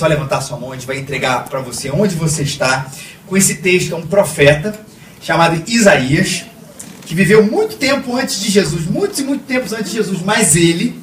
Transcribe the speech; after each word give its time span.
só 0.00 0.06
levantar 0.06 0.40
sua 0.40 0.58
mão, 0.58 0.72
a 0.72 0.74
gente 0.74 0.86
vai 0.86 0.98
entregar 0.98 1.44
para 1.44 1.60
você 1.60 1.90
onde 1.90 2.14
você 2.14 2.42
está 2.42 2.90
com 3.26 3.36
esse 3.36 3.56
texto. 3.56 3.94
É 3.94 3.96
um 3.96 4.06
profeta 4.06 4.74
chamado 5.20 5.62
Isaías, 5.66 6.44
que 7.04 7.14
viveu 7.14 7.44
muito 7.44 7.76
tempo 7.76 8.16
antes 8.16 8.40
de 8.40 8.50
Jesus, 8.50 8.86
muitos 8.86 9.18
e 9.18 9.24
muitos 9.24 9.46
tempos 9.46 9.72
antes 9.74 9.90
de 9.90 9.98
Jesus, 9.98 10.22
mas 10.22 10.56
ele 10.56 10.98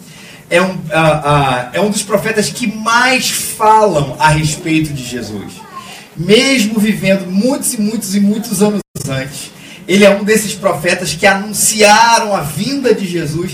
é 0.49 0.59
um, 0.61 0.71
uh, 0.71 0.73
uh, 0.73 1.69
é 1.73 1.79
um 1.79 1.91
dos 1.91 2.01
profetas 2.01 2.49
que 2.49 2.65
mais 2.65 3.29
falam 3.29 4.15
a 4.19 4.29
respeito 4.29 4.91
de 4.91 5.03
Jesus. 5.03 5.53
Mesmo 6.15 6.79
vivendo 6.79 7.29
muitos 7.29 7.75
e 7.75 7.81
muitos 7.81 8.15
e 8.15 8.19
muitos 8.19 8.63
anos 8.63 8.79
antes, 9.07 9.51
ele 9.87 10.03
é 10.03 10.09
um 10.09 10.23
desses 10.23 10.55
profetas 10.55 11.13
que 11.13 11.27
anunciaram 11.27 12.35
a 12.35 12.41
vinda 12.41 12.95
de 12.95 13.07
Jesus 13.07 13.51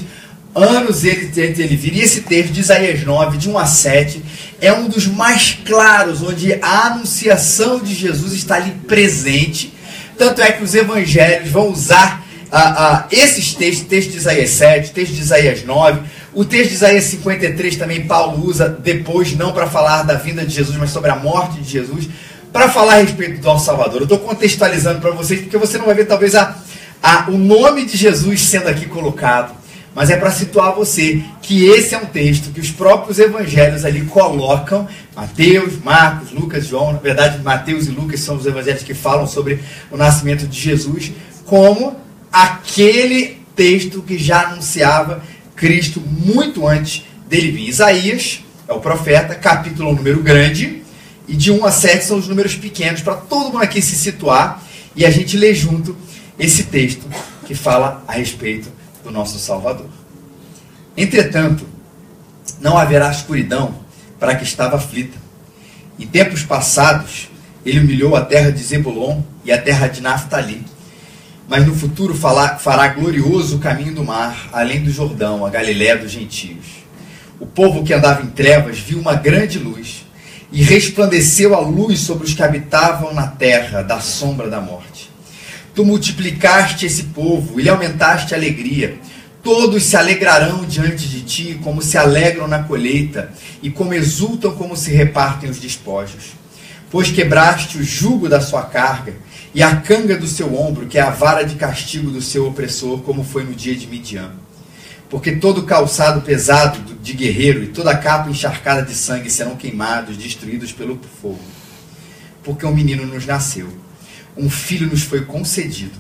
anos 0.56 1.04
ele, 1.04 1.32
ele 1.36 1.76
vir. 1.76 1.96
E 1.96 2.02
esse 2.02 2.22
texto 2.22 2.52
de 2.52 2.60
Isaías 2.60 3.04
9, 3.04 3.38
de 3.38 3.50
1 3.50 3.58
a 3.58 3.66
7, 3.66 4.24
é 4.62 4.72
um 4.72 4.88
dos 4.88 5.08
mais 5.08 5.58
claros, 5.66 6.22
onde 6.22 6.54
a 6.62 6.88
anunciação 6.88 7.80
de 7.80 7.94
Jesus 7.94 8.34
está 8.34 8.56
ali 8.56 8.72
presente. 8.88 9.74
Tanto 10.18 10.42
é 10.42 10.52
que 10.52 10.64
os 10.64 10.76
evangelhos 10.76 11.50
vão 11.50 11.70
usar 11.70 12.24
ah, 12.52 12.76
ah, 12.78 13.08
esses 13.12 13.56
textos, 13.56 13.88
texto 13.88 14.12
de 14.12 14.18
Isaías 14.18 14.52
7, 14.52 14.92
texto 14.92 15.14
de 15.14 15.22
Isaías 15.22 15.66
9, 15.66 16.02
o 16.36 16.46
texto 16.46 16.70
de 16.70 16.76
Isaías 16.76 17.04
53 17.06 17.78
também 17.78 18.06
Paulo 18.06 18.46
usa 18.46 18.70
depois, 18.70 19.36
não 19.36 19.52
para 19.54 19.66
falar 19.66 20.04
da 20.04 20.14
vinda 20.14 20.46
de 20.46 20.54
Jesus, 20.54 20.78
mas 20.78 20.92
sobre 20.92 21.10
a 21.10 21.16
morte 21.16 21.60
de 21.62 21.70
Jesus, 21.70 22.08
para 22.52 22.70
falar 22.70 22.94
a 22.94 23.02
respeito 23.02 23.42
do 23.42 23.44
nosso 23.44 23.66
Salvador. 23.66 24.02
Eu 24.02 24.04
estou 24.04 24.20
contextualizando 24.20 25.02
para 25.02 25.10
vocês, 25.12 25.42
porque 25.42 25.58
você 25.58 25.80
não 25.80 25.88
vai 25.88 25.96
ver 25.96 26.06
talvez 26.06 26.36
a, 26.36 26.56
a, 27.02 27.26
o 27.30 27.38
nome 27.40 27.86
de 27.86 27.98
Jesus 27.98 28.42
sendo 28.42 28.68
aqui 28.68 28.86
colocado 28.86 29.63
mas 29.96 30.10
é 30.10 30.18
para 30.18 30.32
situar 30.32 30.74
você 30.74 31.22
que 31.42 31.66
esse 31.66 31.94
é 31.94 31.98
um 31.98 32.06
texto 32.06 32.52
que 32.52 32.60
os 32.60 32.72
próprios 32.72 33.20
evangelhos 33.20 33.86
ali 33.86 34.02
colocam, 34.06 34.88
Mateus, 35.16 35.78
Marcos, 35.84 36.32
Lucas, 36.32 36.66
João, 36.66 36.94
na 36.94 37.00
verdade 37.00 37.42
Mateus 37.44 37.88
e 37.88 37.92
Lucas 37.92 38.20
são 38.22 38.36
os 38.36 38.46
evangelhos 38.46 38.84
que 38.84 38.94
falam 38.94 39.28
sobre 39.28 39.60
o 39.92 39.98
nascimento 39.98 40.48
de 40.48 40.60
Jesus, 40.60 41.12
como 41.46 41.96
aquele 42.32 43.38
texto 43.56 44.02
que 44.02 44.18
já 44.18 44.48
anunciava 44.48 45.22
Cristo 45.56 46.02
muito 46.02 46.68
antes 46.68 47.06
dele 47.30 47.52
vir. 47.52 47.70
Isaías 47.70 48.44
é 48.68 48.74
o 48.74 48.80
profeta, 48.80 49.36
capítulo 49.36 49.94
número 49.94 50.22
grande, 50.22 50.82
e 51.28 51.36
de 51.36 51.52
1 51.52 51.66
a 51.66 51.72
7 51.72 52.04
são 52.04 52.18
os 52.18 52.28
números 52.28 52.56
pequenos, 52.56 53.02
para 53.02 53.16
todo 53.16 53.52
mundo 53.52 53.64
aqui 53.64 53.82
se 53.82 53.96
situar 53.96 54.62
e 54.96 55.06
a 55.06 55.12
gente 55.12 55.38
ler 55.38 55.54
junto 55.54 55.96
esse 56.38 56.64
texto 56.64 57.06
que 57.46 57.54
fala 57.54 58.04
a 58.08 58.14
respeito 58.14 58.70
do 59.04 59.12
nosso 59.12 59.38
Salvador. 59.40 59.90
Entretanto, 60.96 61.68
não 62.60 62.78
haverá 62.78 63.12
escuridão 63.12 63.76
para 64.20 64.36
que 64.36 64.44
estava 64.44 64.78
aflita. 64.78 65.18
Em 66.00 66.08
tempos 66.08 66.44
passados, 66.44 67.30
ele 67.66 67.80
humilhou 67.80 68.16
a 68.16 68.22
terra 68.22 68.52
de 68.52 68.64
Zebulon 68.64 69.22
e 69.44 69.52
a 69.52 69.62
terra 69.62 69.88
de 69.88 70.02
Naftali. 70.02 70.64
Mas 71.48 71.66
no 71.66 71.76
futuro 71.76 72.16
fará 72.16 72.88
glorioso 72.88 73.58
o 73.58 73.60
caminho 73.60 73.94
do 73.94 74.04
mar, 74.04 74.50
além 74.54 74.84
do 74.84 74.92
Jordão, 74.92 75.46
a 75.46 75.50
Galiléia 75.50 75.98
dos 75.98 76.12
gentios. 76.12 76.84
O 77.40 77.46
povo 77.46 77.84
que 77.84 77.94
andava 77.94 78.22
em 78.22 78.30
trevas 78.30 78.80
viu 78.80 79.00
uma 79.00 79.16
grande 79.16 79.60
luz, 79.60 80.06
e 80.54 80.62
resplandeceu 80.62 81.56
a 81.56 81.60
luz 81.60 82.00
sobre 82.00 82.26
os 82.26 82.34
que 82.34 82.44
habitavam 82.44 83.12
na 83.12 83.26
terra 83.26 83.82
da 83.82 84.00
sombra 84.00 84.48
da 84.50 84.62
morte. 84.62 84.93
Tu 85.76 85.84
multiplicaste 85.84 86.86
esse 86.86 87.04
povo 87.06 87.60
e 87.60 87.64
lhe 87.64 87.70
aumentaste 87.70 88.34
a 88.34 88.38
alegria. 88.38 88.96
Todos 89.42 89.84
se 89.84 89.98
alegrarão 89.98 90.64
diante 90.66 91.08
de 91.10 91.22
ti, 91.22 91.60
como 91.64 91.82
se 91.82 91.98
alegram 91.98 92.48
na 92.48 92.64
colheita, 92.64 93.34
e 93.62 93.72
como 93.72 93.94
exultam 93.94 94.52
como 94.56 94.78
se 94.78 94.92
repartem 94.92 95.50
os 95.50 95.60
despojos. 95.60 96.34
Pois 96.92 97.10
quebraste 97.10 97.80
o 97.80 97.84
jugo 97.84 98.30
da 98.30 98.40
sua 98.40 98.62
carga, 98.62 99.16
e 99.54 99.64
a 99.64 99.76
canga 99.78 100.16
do 100.16 100.28
seu 100.28 100.56
ombro, 100.56 100.86
que 100.86 101.00
é 101.00 101.02
a 101.02 101.10
vara 101.10 101.44
de 101.44 101.56
castigo 101.56 102.12
do 102.12 102.22
seu 102.22 102.48
opressor, 102.48 103.02
como 103.02 103.24
foi 103.24 103.44
no 103.44 103.56
dia 103.56 103.76
de 103.76 103.88
Midian. 103.88 104.32
Porque 105.10 105.34
todo 105.34 105.64
calçado 105.64 106.22
pesado 106.22 106.80
de 107.02 107.14
guerreiro 107.14 107.64
e 107.64 107.68
toda 107.68 107.98
capa 107.98 108.30
encharcada 108.30 108.84
de 108.84 108.94
sangue 108.94 109.30
serão 109.30 109.56
queimados, 109.56 110.18
destruídos 110.18 110.72
pelo 110.72 111.00
fogo. 111.20 111.42
Porque 112.44 112.66
um 112.66 112.74
menino 112.74 113.06
nos 113.06 113.26
nasceu 113.26 113.83
um 114.38 114.50
filho 114.50 114.88
nos 114.88 115.04
foi 115.04 115.26
concedido. 115.26 116.00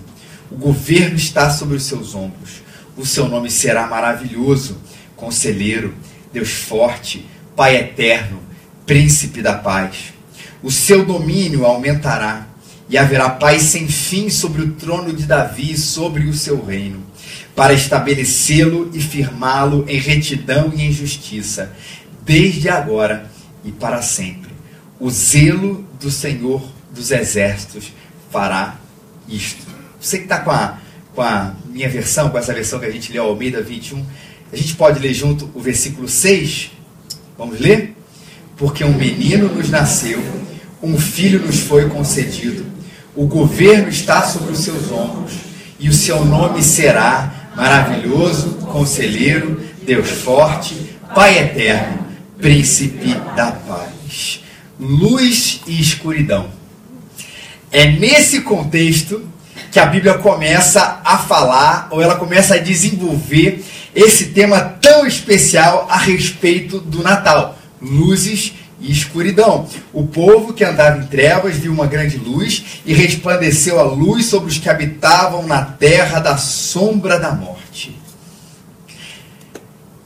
O 0.50 0.56
governo 0.56 1.16
está 1.16 1.50
sobre 1.50 1.76
os 1.76 1.84
seus 1.84 2.16
ombros. 2.16 2.62
O 2.96 3.06
seu 3.06 3.28
nome 3.28 3.50
será 3.50 3.88
maravilhoso, 3.88 4.80
conselheiro, 5.16 5.94
Deus 6.32 6.52
forte, 6.52 7.26
Pai 7.56 7.76
eterno, 7.76 8.40
príncipe 8.86 9.42
da 9.42 9.54
paz. 9.54 10.14
O 10.64 10.72
seu 10.72 11.06
domínio 11.06 11.66
aumentará 11.66 12.48
e 12.90 12.98
haverá 12.98 13.30
paz 13.30 13.64
sem 13.64 13.88
fim 13.88 14.30
sobre 14.30 14.64
o 14.64 14.72
trono 14.72 15.14
de 15.14 15.24
Davi 15.24 15.74
e 15.74 15.78
sobre 15.78 16.26
o 16.26 16.34
seu 16.34 16.64
reino, 16.64 17.04
para 17.56 17.74
estabelecê-lo 17.74 18.90
e 18.94 19.00
firmá-lo 19.00 19.86
em 19.88 19.98
retidão 20.00 20.72
e 20.76 20.82
em 20.82 20.92
justiça, 20.92 21.72
desde 22.24 22.70
agora 22.70 23.30
e 23.64 23.72
para 23.72 24.02
sempre. 24.02 24.52
O 25.00 25.10
zelo 25.10 25.86
do 26.00 26.10
Senhor 26.10 26.64
dos 26.94 27.12
exércitos 27.12 27.92
fará 28.34 28.78
isto. 29.30 29.62
Você 30.02 30.18
que 30.18 30.24
está 30.24 30.40
com 30.40 30.50
a, 30.50 30.80
com 31.14 31.22
a 31.22 31.54
minha 31.70 31.88
versão, 31.88 32.32
com 32.32 32.38
essa 32.38 32.52
versão 32.52 32.80
que 32.80 32.88
a 32.88 32.92
gente 32.92 33.14
leu, 33.14 33.26
Almeida 33.26 33.62
21, 33.62 34.04
a 34.52 34.56
gente 34.56 34.76
pode 34.76 35.00
ler 35.00 35.14
junto 35.14 35.50
o 35.54 35.62
versículo 35.62 36.10
6? 36.10 36.72
Vamos 37.38 37.60
ler? 37.60 37.96
Porque 38.58 38.84
um 38.84 38.94
menino 38.94 39.54
nos 39.54 39.70
nasceu, 39.70 40.20
um 40.82 40.98
filho 40.98 41.46
nos 41.46 41.60
foi 41.60 41.88
concedido, 41.90 42.66
o 43.16 43.28
governo 43.28 43.90
está 43.90 44.24
sobre 44.24 44.52
os 44.52 44.60
seus 44.60 44.92
ombros, 44.92 45.34
e 45.80 45.88
o 45.88 45.94
seu 45.94 46.26
nome 46.26 46.64
será 46.64 47.52
maravilhoso, 47.56 48.56
conselheiro, 48.72 49.62
Deus 49.84 50.10
forte, 50.10 50.92
Pai 51.14 51.38
eterno, 51.38 52.08
príncipe 52.40 53.14
da 53.36 53.52
paz. 53.52 54.42
Luz 54.80 55.62
e 55.68 55.80
escuridão 55.80 56.50
é 57.74 57.88
nesse 57.88 58.42
contexto 58.42 59.28
que 59.72 59.80
a 59.80 59.88
Bíblia 59.88 60.14
começa 60.14 61.02
a 61.04 61.18
falar, 61.18 61.88
ou 61.90 62.00
ela 62.00 62.16
começa 62.16 62.54
a 62.54 62.60
desenvolver 62.60 63.66
esse 63.96 64.28
tema 64.28 64.60
tão 64.62 65.06
especial 65.06 65.88
a 65.90 65.98
respeito 65.98 66.80
do 66.80 67.02
Natal: 67.02 67.58
luzes 67.82 68.54
e 68.80 68.92
escuridão. 68.92 69.68
O 69.92 70.06
povo 70.06 70.54
que 70.54 70.64
andava 70.64 71.00
em 71.00 71.08
trevas 71.08 71.58
viu 71.58 71.74
uma 71.74 71.88
grande 71.88 72.18
luz 72.18 72.64
e 72.86 72.94
resplandeceu 72.94 73.80
a 73.80 73.84
luz 73.84 74.28
sobre 74.28 74.52
os 74.52 74.60
que 74.60 74.70
habitavam 74.70 75.48
na 75.48 75.64
terra 75.64 76.20
da 76.20 76.38
sombra 76.38 77.20
da 77.20 77.32
morte. 77.32 77.53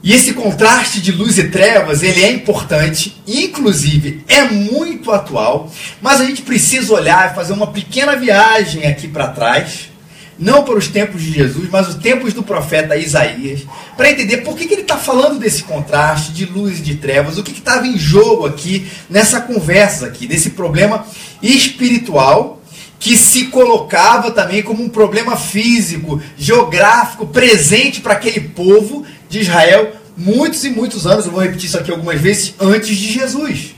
E 0.02 0.12
esse 0.12 0.32
contraste 0.32 1.00
de 1.00 1.10
luz 1.10 1.38
e 1.38 1.48
trevas, 1.48 2.02
ele 2.04 2.22
é 2.22 2.30
importante, 2.30 3.20
inclusive 3.26 4.22
é 4.28 4.44
muito 4.44 5.10
atual, 5.10 5.72
mas 6.00 6.20
a 6.20 6.24
gente 6.24 6.42
precisa 6.42 6.92
olhar 6.94 7.32
e 7.32 7.34
fazer 7.34 7.52
uma 7.52 7.66
pequena 7.66 8.14
viagem 8.14 8.86
aqui 8.86 9.08
para 9.08 9.28
trás, 9.28 9.88
não 10.38 10.62
para 10.62 10.78
os 10.78 10.86
tempos 10.86 11.20
de 11.20 11.32
Jesus, 11.32 11.68
mas 11.68 11.88
os 11.88 11.96
tempos 11.96 12.32
do 12.32 12.44
profeta 12.44 12.96
Isaías, 12.96 13.62
para 13.96 14.10
entender 14.10 14.38
por 14.38 14.56
que, 14.56 14.66
que 14.66 14.74
ele 14.74 14.82
está 14.82 14.96
falando 14.96 15.40
desse 15.40 15.64
contraste 15.64 16.32
de 16.32 16.46
luz 16.46 16.78
e 16.78 16.82
de 16.82 16.94
trevas, 16.94 17.36
o 17.36 17.42
que 17.42 17.50
estava 17.50 17.84
em 17.84 17.98
jogo 17.98 18.46
aqui 18.46 18.86
nessa 19.10 19.40
conversa 19.40 20.06
aqui, 20.06 20.28
desse 20.28 20.50
problema 20.50 21.04
espiritual 21.42 22.58
que 23.00 23.16
se 23.16 23.46
colocava 23.46 24.30
também 24.30 24.62
como 24.62 24.82
um 24.82 24.88
problema 24.88 25.36
físico, 25.36 26.20
geográfico, 26.36 27.26
presente 27.26 28.00
para 28.00 28.14
aquele 28.14 28.40
povo 28.40 29.04
de 29.28 29.40
Israel 29.40 29.92
muitos 30.18 30.64
e 30.64 30.70
muitos 30.70 31.06
anos, 31.06 31.24
eu 31.24 31.32
vou 31.32 31.40
repetir 31.40 31.66
isso 31.66 31.78
aqui 31.78 31.92
algumas 31.92 32.20
vezes, 32.20 32.52
antes 32.58 32.96
de 32.96 33.12
Jesus. 33.12 33.76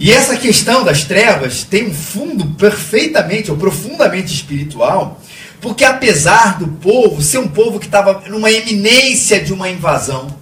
E 0.00 0.12
essa 0.12 0.36
questão 0.36 0.82
das 0.82 1.04
trevas 1.04 1.62
tem 1.62 1.88
um 1.88 1.94
fundo 1.94 2.46
perfeitamente 2.54 3.50
ou 3.50 3.56
profundamente 3.56 4.32
espiritual, 4.32 5.20
porque 5.60 5.84
apesar 5.84 6.58
do 6.58 6.68
povo 6.68 7.22
ser 7.22 7.38
um 7.38 7.48
povo 7.48 7.78
que 7.78 7.86
estava 7.86 8.24
numa 8.28 8.50
eminência 8.50 9.40
de 9.40 9.52
uma 9.52 9.68
invasão, 9.68 10.34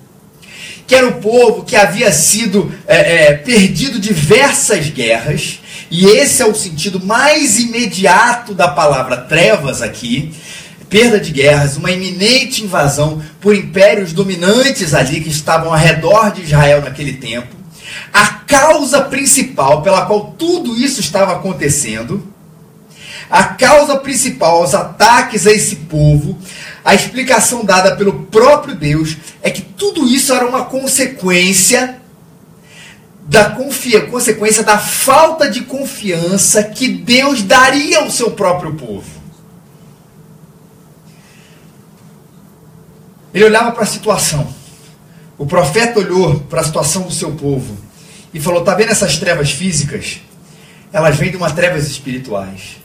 que 0.86 0.94
era 0.94 1.06
um 1.06 1.20
povo 1.20 1.64
que 1.64 1.76
havia 1.76 2.12
sido 2.12 2.72
é, 2.86 3.26
é, 3.26 3.32
perdido 3.32 3.98
diversas 3.98 4.88
guerras, 4.88 5.60
e 5.90 6.06
esse 6.06 6.42
é 6.42 6.46
o 6.46 6.54
sentido 6.54 7.04
mais 7.04 7.58
imediato 7.58 8.54
da 8.54 8.68
palavra 8.68 9.16
trevas 9.16 9.82
aqui, 9.82 10.32
perda 10.88 11.18
de 11.20 11.30
guerras, 11.32 11.76
uma 11.76 11.90
iminente 11.90 12.62
invasão 12.62 13.22
por 13.40 13.54
impérios 13.54 14.12
dominantes 14.12 14.94
ali 14.94 15.20
que 15.20 15.28
estavam 15.28 15.72
ao 15.72 15.78
redor 15.78 16.32
de 16.32 16.42
Israel 16.42 16.82
naquele 16.82 17.14
tempo. 17.14 17.54
A 18.12 18.26
causa 18.26 19.02
principal 19.02 19.82
pela 19.82 20.06
qual 20.06 20.34
tudo 20.38 20.76
isso 20.76 21.00
estava 21.00 21.32
acontecendo, 21.32 22.22
a 23.30 23.44
causa 23.44 23.96
principal 23.96 24.58
aos 24.58 24.74
ataques 24.74 25.46
a 25.46 25.52
esse 25.52 25.76
povo, 25.76 26.38
a 26.84 26.94
explicação 26.94 27.64
dada 27.64 27.96
pelo 27.96 28.24
próprio 28.24 28.74
Deus 28.74 29.16
é 29.42 29.50
que 29.50 29.62
tudo 29.62 30.06
isso 30.06 30.32
era 30.32 30.46
uma 30.46 30.66
consequência 30.66 32.00
da 33.26 33.50
confia, 33.50 34.02
consequência 34.06 34.62
da 34.62 34.78
falta 34.78 35.50
de 35.50 35.62
confiança 35.62 36.62
que 36.62 36.88
Deus 36.88 37.42
daria 37.42 38.00
ao 38.00 38.10
seu 38.10 38.32
próprio 38.32 38.74
povo. 38.74 39.23
Ele 43.34 43.44
olhava 43.44 43.72
para 43.72 43.82
a 43.82 43.86
situação. 43.86 44.46
O 45.36 45.44
profeta 45.44 45.98
olhou 45.98 46.38
para 46.40 46.60
a 46.60 46.64
situação 46.64 47.02
do 47.02 47.12
seu 47.12 47.32
povo 47.32 47.76
e 48.32 48.38
falou: 48.38 48.62
"Tá 48.62 48.74
vendo 48.74 48.92
essas 48.92 49.18
trevas 49.18 49.50
físicas? 49.50 50.20
Elas 50.92 51.16
vêm 51.16 51.32
de 51.32 51.36
umas 51.36 51.52
trevas 51.52 51.88
espirituais. 51.88 52.76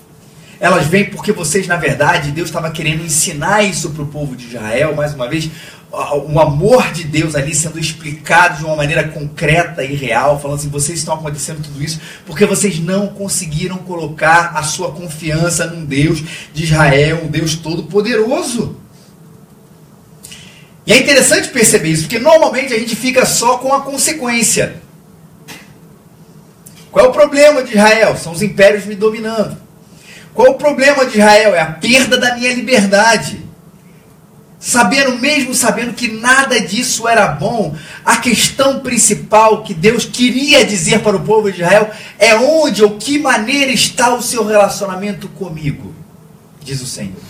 Elas 0.60 0.88
vêm 0.88 1.06
porque 1.06 1.31
vocês, 1.31 1.68
na 1.68 1.78
verdade, 1.78 2.31
Deus 2.31 2.50
estava 2.50 2.72
querendo 2.72 3.06
ensinar 3.06 3.63
isso 3.63 3.92
para 3.92 4.04
o 4.04 4.07
povo 4.07 4.36
de 4.36 4.48
Israel, 4.48 4.94
mais 4.94 5.13
uma 5.13 5.30
vez, 5.30 5.50
o 5.92 6.40
amor 6.40 6.92
de 6.92 7.04
Deus 7.04 7.36
ali 7.36 7.56
sendo 7.56 7.80
explicado 7.80 8.57
de 8.57 8.66
uma 8.66 8.75
maneira 8.75 9.07
concreta 9.07 9.84
e 9.84 9.96
real, 9.96 10.40
falando 10.40 10.57
assim: 10.57 10.69
vocês 10.69 10.98
estão 11.00 11.13
acontecendo 11.13 11.62
tudo 11.62 11.81
isso 11.84 12.00
porque 12.25 12.46
vocês 12.46 12.80
não 12.80 13.07
conseguiram 13.07 13.78
colocar 13.78 14.54
a 14.56 14.63
sua 14.63 14.92
confiança 14.92 15.68
num 15.68 15.86
Deus 15.86 16.24
de 16.54 16.63
Israel, 16.63 17.22
um 17.24 17.28
Deus 17.28 17.56
todo-poderoso. 17.56 18.78
E 20.89 20.94
é 20.94 20.97
interessante 20.97 21.50
perceber 21.50 21.89
isso, 21.89 22.01
porque 22.03 22.18
normalmente 22.18 22.74
a 22.74 22.80
gente 22.80 22.95
fica 22.95 23.24
só 23.24 23.59
com 23.59 23.71
a 23.71 23.81
consequência. 23.81 24.81
Qual 26.91 27.06
é 27.06 27.07
o 27.07 27.12
problema 27.12 27.62
de 27.62 27.74
Israel? 27.74 28.18
São 28.18 28.31
os 28.31 28.41
impérios 28.41 28.88
me 28.88 28.95
dominando. 28.95 29.56
Qual 30.33 30.47
é 30.47 30.50
o 30.50 30.56
problema 30.56 31.06
de 31.06 31.19
Israel? 31.19 31.53
É 31.53 31.62
a 31.62 31.68
perda 31.68 32.18
da 32.18 32.36
minha 32.36 32.51
liberdade 32.51 33.47
sabendo 34.59 35.18
mesmo 35.19 35.53
sabendo 35.53 35.94
que 35.94 36.12
nada 36.12 36.59
disso 36.59 37.07
era 37.07 37.27
bom, 37.27 37.74
a 38.03 38.18
questão 38.18 38.81
principal 38.81 39.63
que 39.63 39.74
Deus 39.74 40.03
queria 40.03 40.65
dizer 40.65 41.00
para 41.00 41.15
o 41.15 41.21
povo 41.21 41.50
de 41.50 41.62
Israel 41.62 41.89
é 42.18 42.36
onde 42.36 42.83
ou 42.83 42.97
que 42.97 43.18
maneira 43.18 43.71
está 43.71 44.13
o 44.13 44.21
seu 44.21 44.45
relacionamento 44.45 45.30
comigo, 45.30 45.95
diz 46.62 46.81
o 46.81 46.86
Senhor. 46.86 47.28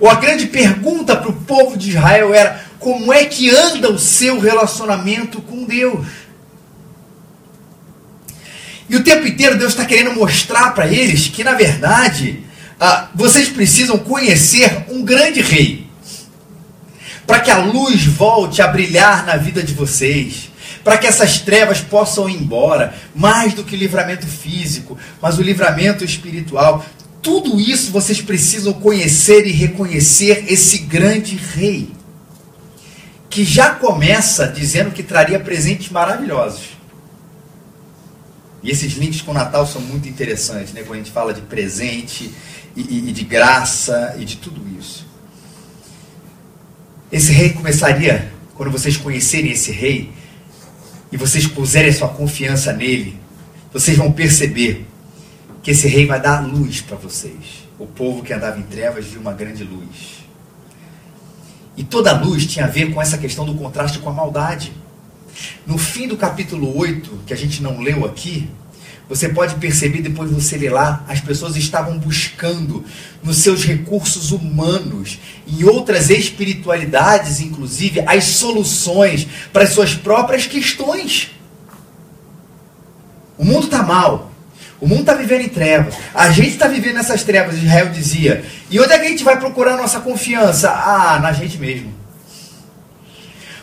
Ou 0.00 0.08
a 0.08 0.14
grande 0.14 0.46
pergunta 0.46 1.14
para 1.14 1.30
o 1.30 1.34
povo 1.42 1.76
de 1.76 1.90
Israel 1.90 2.34
era 2.34 2.64
como 2.78 3.12
é 3.12 3.26
que 3.26 3.50
anda 3.50 3.92
o 3.92 3.98
seu 3.98 4.40
relacionamento 4.40 5.42
com 5.42 5.64
Deus? 5.64 6.06
E 8.88 8.96
o 8.96 9.04
tempo 9.04 9.26
inteiro 9.26 9.58
Deus 9.58 9.72
está 9.72 9.84
querendo 9.84 10.14
mostrar 10.14 10.74
para 10.74 10.88
eles 10.88 11.28
que, 11.28 11.44
na 11.44 11.52
verdade, 11.52 12.42
ah, 12.80 13.08
vocês 13.14 13.48
precisam 13.48 13.98
conhecer 13.98 14.86
um 14.88 15.04
grande 15.04 15.42
rei 15.42 15.86
para 17.30 17.38
que 17.38 17.50
a 17.50 17.58
luz 17.58 18.04
volte 18.06 18.60
a 18.60 18.66
brilhar 18.66 19.24
na 19.24 19.36
vida 19.36 19.62
de 19.62 19.72
vocês, 19.72 20.50
para 20.82 20.98
que 20.98 21.06
essas 21.06 21.38
trevas 21.38 21.80
possam 21.80 22.28
ir 22.28 22.34
embora, 22.34 22.92
mais 23.14 23.54
do 23.54 23.62
que 23.62 23.76
livramento 23.76 24.26
físico, 24.26 24.98
mas 25.22 25.38
o 25.38 25.42
livramento 25.42 26.04
espiritual. 26.04 26.84
Tudo 27.22 27.60
isso 27.60 27.90
vocês 27.90 28.20
precisam 28.20 28.72
conhecer 28.72 29.46
e 29.46 29.52
reconhecer 29.52 30.44
esse 30.48 30.78
grande 30.78 31.36
rei, 31.36 31.90
que 33.28 33.44
já 33.44 33.74
começa 33.74 34.46
dizendo 34.46 34.90
que 34.90 35.02
traria 35.02 35.38
presentes 35.38 35.90
maravilhosos. 35.90 36.70
E 38.62 38.70
esses 38.70 38.94
links 38.94 39.22
com 39.22 39.30
o 39.30 39.34
Natal 39.34 39.66
são 39.66 39.80
muito 39.80 40.08
interessantes, 40.08 40.72
né? 40.72 40.82
quando 40.82 40.94
a 40.94 41.02
gente 41.02 41.10
fala 41.10 41.32
de 41.32 41.40
presente 41.42 42.32
e, 42.76 42.80
e, 42.80 43.08
e 43.08 43.12
de 43.12 43.24
graça 43.24 44.16
e 44.18 44.24
de 44.24 44.36
tudo 44.36 44.60
isso. 44.78 45.06
Esse 47.10 47.32
rei 47.32 47.50
começaria, 47.50 48.32
quando 48.54 48.70
vocês 48.70 48.96
conhecerem 48.96 49.50
esse 49.50 49.72
rei, 49.72 50.12
e 51.12 51.16
vocês 51.16 51.46
puserem 51.46 51.92
sua 51.92 52.08
confiança 52.08 52.72
nele, 52.72 53.18
vocês 53.72 53.96
vão 53.96 54.12
perceber 54.12 54.86
que 55.62 55.70
esse 55.70 55.86
rei 55.88 56.06
vai 56.06 56.20
dar 56.20 56.46
luz 56.46 56.80
para 56.80 56.96
vocês. 56.96 57.68
O 57.78 57.86
povo 57.86 58.22
que 58.22 58.32
andava 58.32 58.58
em 58.58 58.62
trevas 58.62 59.06
viu 59.06 59.20
uma 59.20 59.32
grande 59.32 59.64
luz. 59.64 60.20
E 61.76 61.84
toda 61.84 62.12
luz 62.12 62.46
tinha 62.46 62.66
a 62.66 62.68
ver 62.68 62.92
com 62.92 63.00
essa 63.00 63.16
questão 63.16 63.44
do 63.44 63.54
contraste 63.54 63.98
com 63.98 64.10
a 64.10 64.12
maldade. 64.12 64.72
No 65.66 65.78
fim 65.78 66.06
do 66.06 66.16
capítulo 66.16 66.76
8, 66.76 67.20
que 67.26 67.32
a 67.32 67.36
gente 67.36 67.62
não 67.62 67.80
leu 67.80 68.04
aqui, 68.04 68.50
você 69.08 69.28
pode 69.28 69.56
perceber 69.56 70.02
depois 70.02 70.30
você 70.30 70.56
ler 70.56 70.70
lá, 70.70 71.04
as 71.08 71.20
pessoas 71.20 71.56
estavam 71.56 71.98
buscando 71.98 72.84
nos 73.24 73.38
seus 73.38 73.64
recursos 73.64 74.30
humanos, 74.30 75.18
em 75.48 75.64
outras 75.64 76.10
espiritualidades, 76.10 77.40
inclusive, 77.40 78.04
as 78.06 78.22
soluções 78.24 79.26
para 79.52 79.64
as 79.64 79.70
suas 79.70 79.94
próprias 79.94 80.46
questões. 80.46 81.32
O 83.36 83.44
mundo 83.44 83.64
está 83.64 83.82
mal. 83.82 84.29
O 84.80 84.88
mundo 84.88 85.00
está 85.00 85.14
vivendo 85.14 85.42
em 85.42 85.48
trevas. 85.48 85.94
A 86.14 86.30
gente 86.30 86.50
está 86.50 86.66
vivendo 86.66 86.94
nessas 86.94 87.22
trevas, 87.22 87.56
Israel 87.56 87.90
dizia. 87.90 88.44
E 88.70 88.80
onde 88.80 88.92
é 88.92 88.98
que 88.98 89.06
a 89.06 89.10
gente 89.10 89.22
vai 89.22 89.38
procurar 89.38 89.76
nossa 89.76 90.00
confiança? 90.00 90.70
Ah, 90.70 91.18
na 91.20 91.32
gente 91.32 91.58
mesmo. 91.58 91.92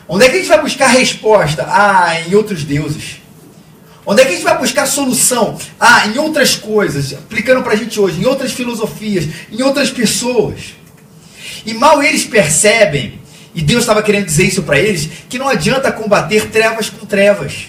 Onde 0.07 0.25
é 0.25 0.29
que 0.29 0.35
a 0.35 0.37
gente 0.37 0.47
vai 0.47 0.61
buscar 0.61 0.87
resposta? 0.87 1.65
Ah, 1.67 2.21
em 2.27 2.35
outros 2.35 2.63
deuses. 2.63 3.17
Onde 4.05 4.21
é 4.21 4.25
que 4.25 4.31
a 4.31 4.35
gente 4.35 4.43
vai 4.43 4.57
buscar 4.57 4.85
solução? 4.85 5.57
Ah, 5.79 6.07
em 6.07 6.17
outras 6.17 6.55
coisas, 6.55 7.13
aplicando 7.13 7.61
para 7.61 7.73
a 7.73 7.75
gente 7.75 7.99
hoje, 7.99 8.21
em 8.21 8.25
outras 8.25 8.53
filosofias, 8.53 9.27
em 9.51 9.61
outras 9.61 9.89
pessoas. 9.89 10.75
E 11.65 11.73
mal 11.73 12.01
eles 12.01 12.23
percebem, 12.23 13.19
e 13.53 13.61
Deus 13.61 13.81
estava 13.81 14.01
querendo 14.01 14.23
dizer 14.23 14.45
isso 14.45 14.63
para 14.63 14.79
eles, 14.79 15.09
que 15.27 15.37
não 15.37 15.49
adianta 15.49 15.91
combater 15.91 16.49
trevas 16.49 16.89
com 16.89 17.05
trevas. 17.05 17.67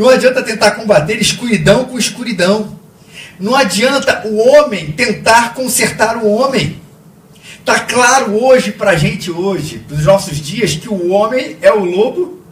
Não 0.00 0.08
adianta 0.08 0.42
tentar 0.42 0.70
combater 0.70 1.20
escuridão 1.20 1.84
com 1.84 1.98
escuridão. 1.98 2.80
Não 3.38 3.54
adianta 3.54 4.26
o 4.26 4.38
homem 4.38 4.92
tentar 4.92 5.52
consertar 5.52 6.16
o 6.16 6.26
homem. 6.26 6.80
Está 7.58 7.80
claro 7.80 8.42
hoje 8.42 8.72
para 8.72 8.92
a 8.92 8.96
gente 8.96 9.30
hoje, 9.30 9.84
nos 9.90 10.06
nossos 10.06 10.38
dias, 10.38 10.74
que 10.74 10.88
o 10.88 11.10
homem 11.10 11.58
é 11.60 11.70
o 11.70 11.84
lobo 11.84 12.42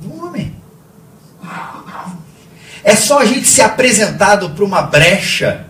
do 0.00 0.24
homem. 0.24 0.56
É 2.82 2.96
só 2.96 3.18
a 3.18 3.26
gente 3.26 3.46
ser 3.46 3.62
apresentado 3.62 4.48
para 4.48 4.64
uma 4.64 4.80
brecha, 4.80 5.66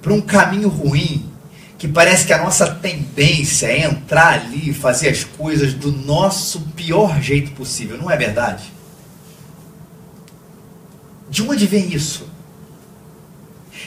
para 0.00 0.12
um 0.12 0.20
caminho 0.20 0.68
ruim, 0.68 1.28
que 1.76 1.88
parece 1.88 2.28
que 2.28 2.32
a 2.32 2.38
nossa 2.38 2.76
tendência 2.76 3.66
é 3.66 3.86
entrar 3.86 4.34
ali 4.34 4.70
e 4.70 4.72
fazer 4.72 5.08
as 5.08 5.24
coisas 5.24 5.74
do 5.74 5.90
nosso 5.90 6.60
pior 6.76 7.20
jeito 7.20 7.50
possível, 7.50 7.98
não 7.98 8.08
é 8.08 8.16
verdade? 8.16 8.78
De 11.30 11.42
onde 11.42 11.66
vem 11.66 11.92
isso? 11.92 12.28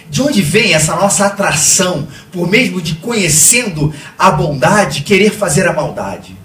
De 0.09 0.21
onde 0.21 0.41
vem 0.41 0.73
essa 0.73 0.95
nossa 0.95 1.25
atração, 1.25 2.07
por 2.31 2.49
mesmo 2.49 2.81
de 2.81 2.95
conhecendo 2.95 3.93
a 4.17 4.31
bondade, 4.31 5.01
querer 5.01 5.31
fazer 5.31 5.67
a 5.67 5.73
maldade? 5.73 6.37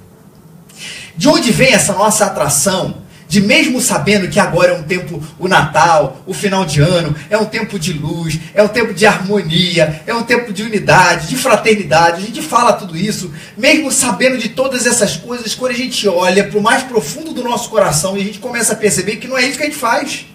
De 1.16 1.28
onde 1.28 1.52
vem 1.52 1.72
essa 1.72 1.92
nossa 1.92 2.26
atração 2.26 3.08
de 3.28 3.42
mesmo 3.42 3.80
sabendo 3.80 4.28
que 4.28 4.40
agora 4.40 4.72
é 4.72 4.74
um 4.74 4.82
tempo, 4.82 5.22
o 5.38 5.46
Natal, 5.46 6.22
o 6.26 6.32
final 6.32 6.64
de 6.64 6.80
ano, 6.80 7.14
é 7.28 7.36
um 7.36 7.44
tempo 7.44 7.78
de 7.78 7.92
luz, 7.92 8.40
é 8.54 8.62
um 8.62 8.68
tempo 8.68 8.94
de 8.94 9.04
harmonia, 9.04 10.02
é 10.06 10.14
um 10.14 10.22
tempo 10.22 10.50
de 10.50 10.62
unidade, 10.62 11.28
de 11.28 11.36
fraternidade, 11.36 12.22
a 12.22 12.26
gente 12.26 12.40
fala 12.40 12.72
tudo 12.72 12.96
isso, 12.96 13.30
mesmo 13.56 13.92
sabendo 13.92 14.38
de 14.38 14.48
todas 14.48 14.86
essas 14.86 15.14
coisas, 15.14 15.54
quando 15.54 15.72
a 15.72 15.76
gente 15.76 16.08
olha 16.08 16.44
para 16.44 16.58
o 16.58 16.62
mais 16.62 16.82
profundo 16.84 17.34
do 17.34 17.44
nosso 17.44 17.68
coração 17.68 18.16
e 18.16 18.22
a 18.22 18.24
gente 18.24 18.38
começa 18.38 18.72
a 18.72 18.76
perceber 18.76 19.16
que 19.16 19.28
não 19.28 19.36
é 19.36 19.44
isso 19.44 19.58
que 19.58 19.64
a 19.64 19.66
gente 19.66 19.78
faz. 19.78 20.27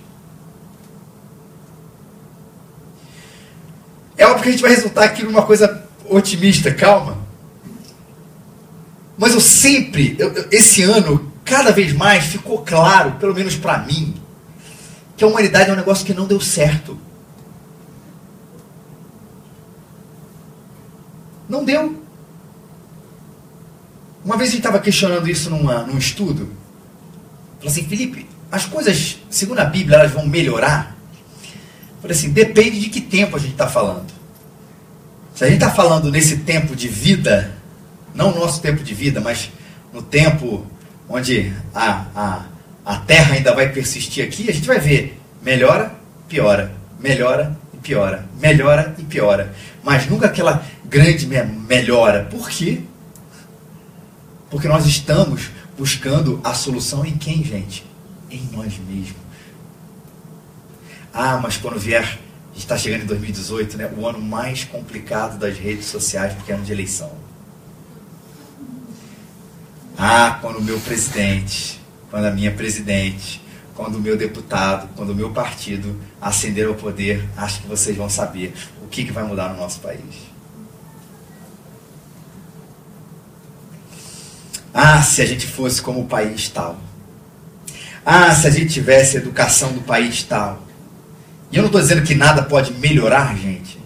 É 4.18 4.26
óbvio 4.26 4.44
que 4.44 4.50
a 4.50 4.52
gente 4.52 4.62
vai 4.62 4.72
resultar 4.72 5.04
aqui 5.04 5.24
numa 5.24 5.42
coisa 5.42 5.84
otimista, 6.10 6.74
calma. 6.74 7.18
Mas 9.18 9.34
eu 9.34 9.40
sempre, 9.40 10.16
eu, 10.20 10.48
esse 10.52 10.82
ano, 10.84 11.32
cada 11.46 11.72
vez 11.72 11.94
mais 11.94 12.26
ficou 12.26 12.60
claro, 12.60 13.14
pelo 13.14 13.34
menos 13.34 13.56
para 13.56 13.80
mim, 13.80 14.16
que 15.16 15.24
a 15.24 15.28
humanidade 15.28 15.70
é 15.70 15.74
um 15.74 15.78
negócio 15.78 16.06
que 16.06 16.14
não 16.14 16.26
deu 16.26 16.40
certo. 16.40 16.98
Não 21.48 21.64
deu. 21.64 22.02
Uma 24.24 24.38
vez 24.38 24.50
a 24.50 24.54
gente 24.54 24.62
estava 24.62 24.80
questionando 24.80 25.30
isso 25.30 25.50
numa, 25.50 25.84
num 25.84 25.98
estudo. 25.98 26.50
Falei 27.58 27.72
assim, 27.72 27.84
Felipe, 27.84 28.28
as 28.52 28.66
coisas, 28.66 29.18
segundo 29.30 29.60
a 29.60 29.66
Bíblia, 29.66 29.98
elas 29.98 30.12
vão 30.12 30.26
melhorar? 30.26 30.93
Falei 32.04 32.18
assim, 32.18 32.32
depende 32.32 32.82
de 32.82 32.90
que 32.90 33.00
tempo 33.00 33.38
a 33.38 33.40
gente 33.40 33.54
está 33.54 33.66
falando. 33.66 34.12
Se 35.34 35.46
a 35.46 35.48
gente 35.48 35.64
está 35.64 35.72
falando 35.72 36.12
nesse 36.12 36.40
tempo 36.40 36.76
de 36.76 36.90
vida, 36.90 37.56
não 38.14 38.34
o 38.34 38.40
nosso 38.42 38.62
tempo 38.62 38.84
de 38.84 38.94
vida, 38.94 39.22
mas 39.22 39.50
no 39.94 40.02
tempo 40.02 40.68
onde 41.08 41.54
a, 41.74 42.06
a, 42.14 42.46
a 42.86 42.98
terra 42.98 43.36
ainda 43.36 43.56
vai 43.56 43.72
persistir 43.72 44.22
aqui, 44.22 44.50
a 44.50 44.54
gente 44.54 44.68
vai 44.68 44.80
ver 44.80 45.18
melhora, 45.42 45.96
piora, 46.28 46.74
melhora 47.00 47.58
e 47.74 47.78
piora, 47.78 48.26
melhora 48.38 48.94
e 49.00 49.04
piora. 49.04 49.56
Mas 49.82 50.06
nunca 50.06 50.26
aquela 50.26 50.62
grande 50.84 51.26
melhora. 51.26 52.26
Por 52.30 52.50
quê? 52.50 52.82
Porque 54.50 54.68
nós 54.68 54.86
estamos 54.86 55.52
buscando 55.78 56.42
a 56.44 56.54
solução 56.54 57.06
em 57.06 57.16
quem, 57.16 57.46
gente? 57.46 57.86
Em 58.30 58.42
nós 58.52 58.74
mesmos. 58.90 59.24
Ah, 61.14 61.40
mas 61.42 61.58
quando 61.58 61.80
vier, 61.80 62.20
está 62.56 62.76
chegando 62.76 63.04
em 63.04 63.06
2018, 63.06 63.78
né? 63.78 63.92
O 63.96 64.08
ano 64.08 64.20
mais 64.20 64.64
complicado 64.64 65.38
das 65.38 65.58
redes 65.58 65.86
sociais, 65.86 66.34
porque 66.34 66.52
é 66.52 66.56
ano 66.56 66.64
de 66.64 66.72
eleição. 66.72 67.12
Ah, 69.96 70.40
quando 70.42 70.58
o 70.58 70.64
meu 70.64 70.80
presidente, 70.80 71.80
quando 72.10 72.26
a 72.26 72.32
minha 72.32 72.52
presidente, 72.52 73.42
quando 73.76 73.96
o 73.96 74.00
meu 74.00 74.18
deputado, 74.18 74.90
quando 74.96 75.12
o 75.12 75.16
meu 75.16 75.32
partido 75.32 75.96
ascender 76.20 76.68
ao 76.68 76.74
poder, 76.74 77.28
acho 77.38 77.62
que 77.62 77.68
vocês 77.68 77.96
vão 77.96 78.10
saber 78.10 78.54
o 78.84 78.88
que, 78.88 79.06
que 79.06 79.12
vai 79.12 79.24
mudar 79.24 79.50
no 79.50 79.58
nosso 79.58 79.80
país. 79.80 80.34
Ah, 84.74 85.04
se 85.04 85.22
a 85.22 85.26
gente 85.26 85.46
fosse 85.46 85.80
como 85.80 86.02
o 86.02 86.08
país 86.08 86.50
tal. 86.50 86.80
Ah, 88.04 88.34
se 88.34 88.48
a 88.48 88.50
gente 88.50 88.74
tivesse 88.74 89.18
a 89.18 89.20
educação 89.20 89.72
do 89.72 89.82
país 89.82 90.24
tal. 90.24 90.64
E 91.54 91.56
eu 91.56 91.62
não 91.62 91.68
estou 91.68 91.80
dizendo 91.80 92.02
que 92.02 92.16
nada 92.16 92.42
pode 92.42 92.74
melhorar, 92.74 93.38
gente. 93.38 93.78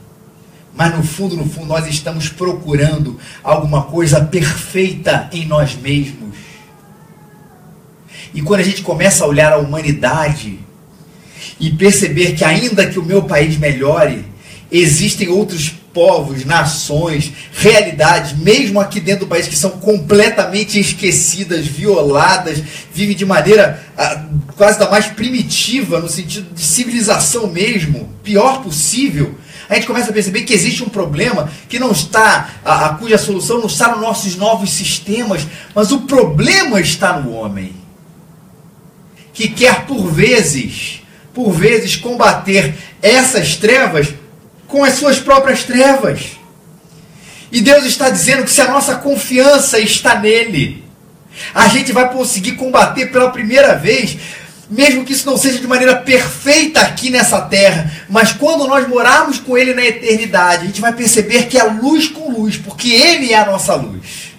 Mas 0.73 0.95
no 0.95 1.03
fundo, 1.03 1.35
no 1.35 1.49
fundo, 1.49 1.67
nós 1.67 1.85
estamos 1.85 2.29
procurando 2.29 3.19
alguma 3.43 3.83
coisa 3.83 4.23
perfeita 4.23 5.27
em 5.33 5.45
nós 5.45 5.75
mesmos. 5.75 6.33
E 8.33 8.41
quando 8.41 8.61
a 8.61 8.63
gente 8.63 8.81
começa 8.83 9.25
a 9.25 9.27
olhar 9.27 9.51
a 9.51 9.57
humanidade 9.57 10.59
e 11.59 11.69
perceber 11.71 12.35
que 12.35 12.45
ainda 12.45 12.87
que 12.87 12.99
o 12.99 13.03
meu 13.03 13.23
país 13.23 13.57
melhore, 13.57 14.25
existem 14.71 15.27
outros 15.27 15.75
povos, 15.97 16.45
nações, 16.45 17.33
realidades, 17.53 18.37
mesmo 18.37 18.79
aqui 18.79 18.99
dentro 18.99 19.25
do 19.25 19.27
país, 19.27 19.47
que 19.47 19.55
são 19.55 19.71
completamente 19.71 20.79
esquecidas, 20.79 21.65
violadas, 21.65 22.61
vivem 22.93 23.15
de 23.15 23.25
maneira 23.25 23.83
ah, 23.97 24.25
quase 24.55 24.77
da 24.77 24.91
mais 24.91 25.07
primitiva, 25.07 25.99
no 25.99 26.07
sentido 26.07 26.53
de 26.53 26.61
civilização 26.61 27.47
mesmo, 27.47 28.07
pior 28.23 28.61
possível. 28.61 29.33
A 29.67 29.73
gente 29.73 29.87
começa 29.87 30.11
a 30.11 30.13
perceber 30.13 30.43
que 30.43 30.53
existe 30.53 30.83
um 30.83 30.89
problema 30.89 31.49
que 31.67 31.79
não 31.79 31.91
está, 31.91 32.47
a, 32.63 32.85
a 32.85 32.89
cuja 32.89 33.17
solução 33.17 33.57
não 33.57 33.65
está 33.65 33.89
nos 33.89 33.99
nossos 33.99 34.35
novos 34.35 34.69
sistemas, 34.69 35.47
mas 35.73 35.91
o 35.91 36.01
problema 36.01 36.79
está 36.79 37.19
no 37.19 37.33
homem. 37.33 37.73
Que 39.33 39.47
quer 39.47 39.87
por 39.87 40.11
vezes, 40.11 41.01
por 41.33 41.51
vezes, 41.51 41.95
combater 41.95 42.75
essas 43.01 43.55
trevas 43.55 44.09
com 44.67 44.83
as 44.83 44.95
suas 44.95 45.19
próprias 45.19 45.63
trevas. 45.63 46.37
E 47.51 47.61
Deus 47.61 47.85
está 47.85 48.09
dizendo 48.09 48.43
que 48.43 48.49
se 48.49 48.61
a 48.61 48.69
nossa 48.69 48.95
confiança 48.95 49.79
está 49.79 50.19
nele, 50.19 50.83
a 51.53 51.67
gente 51.67 51.91
vai 51.91 52.11
conseguir 52.11 52.53
combater 52.53 53.11
pela 53.11 53.31
primeira 53.31 53.75
vez, 53.75 54.17
mesmo 54.69 55.05
que 55.05 55.13
isso 55.13 55.25
não 55.25 55.37
seja 55.37 55.59
de 55.59 55.67
maneira 55.67 55.95
perfeita 55.95 56.81
aqui 56.81 57.09
nessa 57.09 57.39
terra, 57.41 57.91
mas 58.09 58.33
quando 58.33 58.67
nós 58.67 58.87
morarmos 58.87 59.39
com 59.39 59.57
ele 59.57 59.73
na 59.73 59.85
eternidade, 59.85 60.63
a 60.63 60.67
gente 60.67 60.81
vai 60.81 60.91
perceber 60.91 61.47
que 61.47 61.57
é 61.57 61.63
luz 61.63 62.09
com 62.09 62.31
luz, 62.31 62.57
porque 62.57 62.89
ele 62.89 63.31
é 63.31 63.37
a 63.37 63.45
nossa 63.45 63.75
luz. 63.75 64.36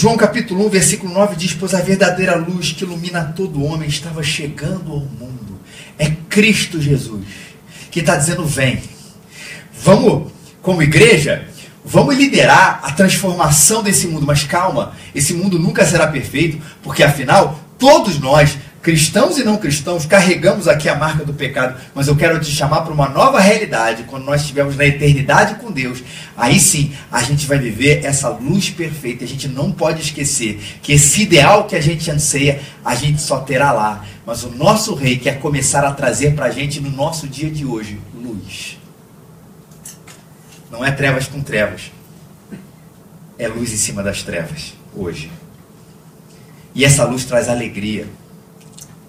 João 0.00 0.16
capítulo 0.16 0.64
1, 0.66 0.68
versículo 0.68 1.12
9 1.12 1.34
diz: 1.34 1.54
Pois 1.54 1.74
a 1.74 1.80
verdadeira 1.80 2.36
luz 2.36 2.70
que 2.70 2.84
ilumina 2.84 3.32
todo 3.34 3.64
homem 3.64 3.88
estava 3.88 4.22
chegando 4.22 4.92
ao 4.92 5.00
mundo. 5.00 5.58
É 5.98 6.08
Cristo 6.28 6.80
Jesus 6.80 7.24
que 7.90 7.98
está 7.98 8.14
dizendo: 8.14 8.46
Vem. 8.46 8.80
Vamos, 9.82 10.30
como 10.62 10.84
igreja, 10.84 11.48
vamos 11.84 12.14
liderar 12.14 12.78
a 12.84 12.92
transformação 12.92 13.82
desse 13.82 14.06
mundo. 14.06 14.24
Mas 14.24 14.44
calma, 14.44 14.92
esse 15.12 15.34
mundo 15.34 15.58
nunca 15.58 15.84
será 15.84 16.06
perfeito, 16.06 16.62
porque 16.80 17.02
afinal, 17.02 17.58
todos 17.76 18.20
nós 18.20 18.56
cristãos 18.80 19.36
e 19.36 19.44
não 19.44 19.56
cristãos, 19.56 20.06
carregamos 20.06 20.68
aqui 20.68 20.88
a 20.88 20.94
marca 20.94 21.24
do 21.24 21.34
pecado, 21.34 21.78
mas 21.94 22.06
eu 22.06 22.16
quero 22.16 22.38
te 22.40 22.50
chamar 22.50 22.82
para 22.82 22.94
uma 22.94 23.08
nova 23.08 23.40
realidade, 23.40 24.04
quando 24.04 24.24
nós 24.24 24.42
estivermos 24.42 24.76
na 24.76 24.86
eternidade 24.86 25.56
com 25.56 25.70
Deus. 25.70 26.02
Aí 26.38 26.60
sim, 26.60 26.92
a 27.10 27.20
gente 27.20 27.48
vai 27.48 27.58
viver 27.58 28.04
essa 28.04 28.28
luz 28.28 28.70
perfeita. 28.70 29.24
A 29.24 29.28
gente 29.28 29.48
não 29.48 29.72
pode 29.72 30.02
esquecer 30.02 30.60
que 30.80 30.92
esse 30.92 31.22
ideal 31.22 31.66
que 31.66 31.74
a 31.74 31.80
gente 31.80 32.08
anseia, 32.12 32.60
a 32.84 32.94
gente 32.94 33.20
só 33.20 33.40
terá 33.40 33.72
lá. 33.72 34.06
Mas 34.24 34.44
o 34.44 34.50
nosso 34.50 34.94
rei 34.94 35.18
quer 35.18 35.40
começar 35.40 35.84
a 35.84 35.92
trazer 35.92 36.36
para 36.36 36.46
a 36.46 36.50
gente 36.50 36.80
no 36.80 36.90
nosso 36.90 37.26
dia 37.26 37.50
de 37.50 37.66
hoje 37.66 37.98
luz. 38.14 38.78
Não 40.70 40.84
é 40.84 40.92
trevas 40.92 41.26
com 41.26 41.42
trevas. 41.42 41.90
É 43.36 43.48
luz 43.48 43.72
em 43.72 43.76
cima 43.76 44.00
das 44.00 44.22
trevas 44.22 44.74
hoje. 44.94 45.32
E 46.72 46.84
essa 46.84 47.04
luz 47.04 47.24
traz 47.24 47.48
alegria. 47.48 48.06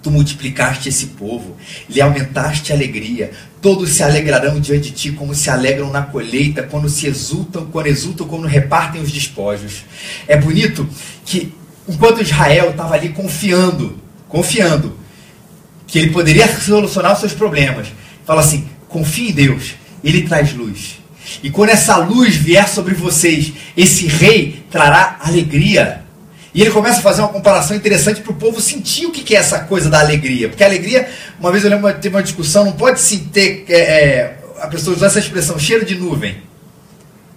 Tu 0.01 0.10
multiplicaste 0.10 0.88
esse 0.88 1.08
povo, 1.08 1.58
lhe 1.89 2.00
aumentaste 2.00 2.72
a 2.72 2.75
alegria. 2.75 3.32
Todos 3.62 3.89
se 3.89 4.01
alegrarão 4.01 4.60
diante 4.60 4.89
de 4.89 4.96
ti, 4.96 5.12
como 5.12 5.36
se 5.36 5.50
alegram 5.50 5.91
na 5.91 6.03
colheita, 6.03 6.63
quando 6.63 6.88
se 6.88 7.06
exultam, 7.06 7.65
quando 7.65 7.88
exultam, 7.88 8.25
quando 8.25 8.48
repartem 8.48 9.01
os 9.01 9.12
despojos. 9.12 9.84
É 10.27 10.38
bonito 10.38 10.88
que, 11.25 11.53
enquanto 11.88 12.22
Israel 12.22 12.70
estava 12.70 12.96
ali 12.96 13.10
confiando, 13.10 14.00
confiando, 14.29 14.98
que 15.86 16.00
ele 16.00 16.12
poderia 16.12 16.48
solucionar 16.48 17.13
os 17.13 17.20
seus 17.20 17.34
problemas, 17.34 17.88
fala 18.25 18.39
assim: 18.39 18.70
confie 18.88 19.29
em 19.29 19.34
Deus, 19.34 19.75
ele 20.03 20.22
traz 20.22 20.53
luz. 20.53 21.00
E 21.44 21.50
quando 21.50 21.70
essa 21.70 21.98
luz 21.98 22.36
vier 22.36 22.68
sobre 22.68 22.94
vocês, 22.94 23.53
esse 23.75 24.08
rei 24.08 24.63
trará 24.72 25.20
alegria. 25.22 26.03
E 26.53 26.62
ele 26.62 26.72
começa 26.72 27.00
a 27.00 27.01
fazer 27.01 27.22
uma 27.22 27.29
comparação 27.29 27.75
interessante 27.75 28.22
para 28.22 28.32
o 28.32 28.36
povo 28.36 28.60
sentir 28.60 29.06
o 29.06 29.12
que 29.12 29.36
é 29.36 29.39
essa 29.39 29.60
coisa 29.60 29.89
da 29.89 30.00
alegria. 30.00 30.50
Porque 30.50 30.63
a 30.63 30.68
alegria, 30.68 31.08
uma 31.39 31.51
vez 31.51 31.63
eu 31.63 31.70
lembro 31.70 31.94
de 31.94 32.08
uma 32.10 32.24
discussão, 32.24 32.65
não 32.65 32.72
pode 32.72 33.00
se 33.00 33.20
ter. 33.20 33.65
É, 33.70 33.79
é, 33.79 34.39
a 34.60 34.68
pessoa 34.68 34.96
usar 34.96 35.08
essa 35.08 35.20
expressão, 35.20 35.58
cheiro 35.60 35.86
de 35.86 35.96
nuvem. 35.96 36.38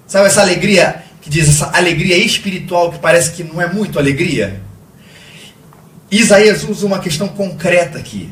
Sabe 0.06 0.26
essa 0.26 0.40
alegria 0.40 1.02
que 1.20 1.30
diz, 1.30 1.48
essa 1.48 1.70
alegria 1.76 2.16
espiritual 2.16 2.90
que 2.90 2.98
parece 2.98 3.32
que 3.32 3.44
não 3.44 3.60
é 3.60 3.72
muito 3.72 3.98
alegria? 3.98 4.60
Isaías 6.10 6.64
usa 6.64 6.86
uma 6.86 6.98
questão 6.98 7.28
concreta 7.28 7.98
aqui. 7.98 8.28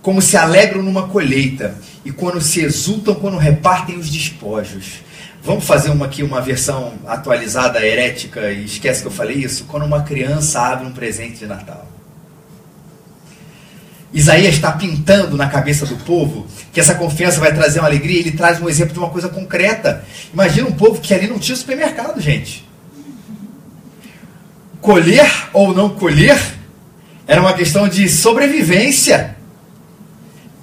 Como 0.00 0.22
se 0.22 0.36
alegram 0.36 0.82
numa 0.82 1.08
colheita 1.08 1.76
e 2.04 2.10
quando 2.10 2.40
se 2.40 2.60
exultam 2.60 3.14
quando 3.14 3.36
repartem 3.36 3.98
os 3.98 4.08
despojos. 4.08 5.02
Vamos 5.48 5.64
fazer 5.64 5.88
uma 5.88 6.04
aqui 6.04 6.22
uma 6.22 6.42
versão 6.42 6.92
atualizada, 7.06 7.80
herética, 7.80 8.52
e 8.52 8.66
esquece 8.66 9.00
que 9.00 9.06
eu 9.06 9.10
falei 9.10 9.38
isso? 9.38 9.64
Quando 9.64 9.86
uma 9.86 10.02
criança 10.02 10.60
abre 10.60 10.86
um 10.86 10.92
presente 10.92 11.38
de 11.38 11.46
Natal. 11.46 11.88
Isaías 14.12 14.56
está 14.56 14.72
pintando 14.72 15.38
na 15.38 15.48
cabeça 15.48 15.86
do 15.86 15.96
povo 16.04 16.46
que 16.70 16.78
essa 16.78 16.94
confiança 16.94 17.40
vai 17.40 17.50
trazer 17.54 17.78
uma 17.78 17.88
alegria. 17.88 18.20
Ele 18.20 18.32
traz 18.32 18.60
um 18.60 18.68
exemplo 18.68 18.92
de 18.92 18.98
uma 18.98 19.08
coisa 19.08 19.30
concreta. 19.30 20.04
Imagina 20.34 20.68
um 20.68 20.72
povo 20.72 21.00
que 21.00 21.14
ali 21.14 21.26
não 21.26 21.38
tinha 21.38 21.56
supermercado, 21.56 22.20
gente. 22.20 22.68
Colher 24.82 25.48
ou 25.54 25.72
não 25.72 25.88
colher 25.88 26.38
era 27.26 27.40
uma 27.40 27.54
questão 27.54 27.88
de 27.88 28.06
sobrevivência 28.06 29.37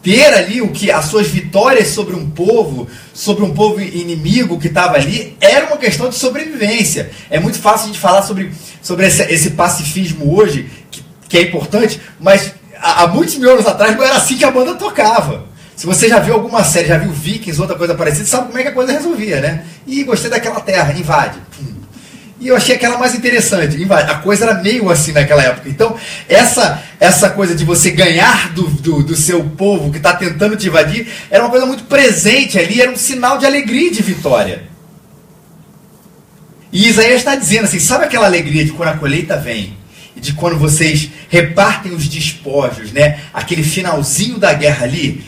ter 0.05 0.31
ali 0.35 0.61
o 0.61 0.69
que 0.69 0.91
as 0.91 1.05
suas 1.05 1.25
vitórias 1.25 1.87
sobre 1.87 2.15
um 2.15 2.29
povo, 2.29 2.87
sobre 3.11 3.43
um 3.43 3.51
povo 3.55 3.81
inimigo 3.81 4.59
que 4.59 4.67
estava 4.67 4.97
ali, 4.97 5.35
era 5.41 5.65
uma 5.65 5.77
questão 5.77 6.09
de 6.09 6.15
sobrevivência. 6.15 7.09
É 7.27 7.39
muito 7.39 7.57
fácil 7.57 7.91
de 7.91 7.97
falar 7.97 8.21
sobre, 8.21 8.51
sobre 8.83 9.07
esse, 9.07 9.23
esse 9.23 9.49
pacifismo 9.51 10.37
hoje, 10.37 10.69
que, 10.91 11.03
que, 11.27 11.37
é 11.39 11.41
importante, 11.41 11.99
mas 12.19 12.53
há, 12.79 13.07
muitos 13.07 13.35
mil 13.37 13.49
anos 13.49 13.65
atrás 13.65 13.97
não 13.97 14.03
era 14.03 14.17
assim 14.17 14.37
que 14.37 14.45
a 14.45 14.51
banda 14.51 14.75
tocava. 14.75 15.45
Se 15.75 15.87
você 15.87 16.07
já 16.07 16.19
viu 16.19 16.35
alguma 16.35 16.63
série, 16.63 16.87
já 16.87 16.99
viu 16.99 17.11
Vikings, 17.11 17.59
outra 17.59 17.75
coisa 17.75 17.95
parecida, 17.95 18.25
sabe 18.25 18.45
como 18.45 18.59
é 18.59 18.61
que 18.61 18.69
a 18.69 18.73
coisa 18.73 18.91
resolvia, 18.91 19.41
né? 19.41 19.65
E 19.87 20.03
gostei 20.03 20.29
daquela 20.29 20.59
terra, 20.61 20.93
invade. 20.93 21.39
Hum. 21.59 21.74
E 22.39 22.49
eu 22.49 22.55
achei 22.55 22.75
aquela 22.75 22.97
mais 22.97 23.15
interessante. 23.15 23.77
A 23.91 24.15
coisa 24.15 24.45
era 24.45 24.61
meio 24.61 24.89
assim 24.89 25.13
naquela 25.13 25.41
época. 25.41 25.69
Então, 25.69 25.97
essa 26.27 26.83
essa 26.99 27.29
coisa 27.29 27.55
de 27.55 27.63
você 27.63 27.91
ganhar 27.91 28.53
do, 28.53 28.67
do, 28.67 29.03
do 29.03 29.15
seu 29.15 29.43
povo 29.43 29.91
que 29.91 29.97
está 29.97 30.13
tentando 30.13 30.55
te 30.55 30.67
invadir 30.67 31.07
era 31.29 31.43
uma 31.43 31.49
coisa 31.49 31.65
muito 31.65 31.83
presente 31.85 32.57
ali, 32.57 32.81
era 32.81 32.91
um 32.91 32.97
sinal 32.97 33.37
de 33.37 33.45
alegria 33.45 33.87
e 33.87 33.91
de 33.91 34.01
vitória. 34.01 34.63
E 36.71 36.89
Isaías 36.89 37.19
está 37.19 37.35
dizendo 37.35 37.65
assim: 37.65 37.79
sabe 37.79 38.03
aquela 38.03 38.25
alegria 38.25 38.65
de 38.65 38.71
quando 38.71 38.89
a 38.89 38.97
colheita 38.97 39.37
vem? 39.37 39.77
E 40.13 40.19
de 40.19 40.33
quando 40.33 40.57
vocês 40.57 41.09
repartem 41.29 41.93
os 41.93 42.07
despojos, 42.07 42.91
né? 42.91 43.19
Aquele 43.33 43.63
finalzinho 43.63 44.37
da 44.37 44.53
guerra 44.53 44.85
ali? 44.85 45.23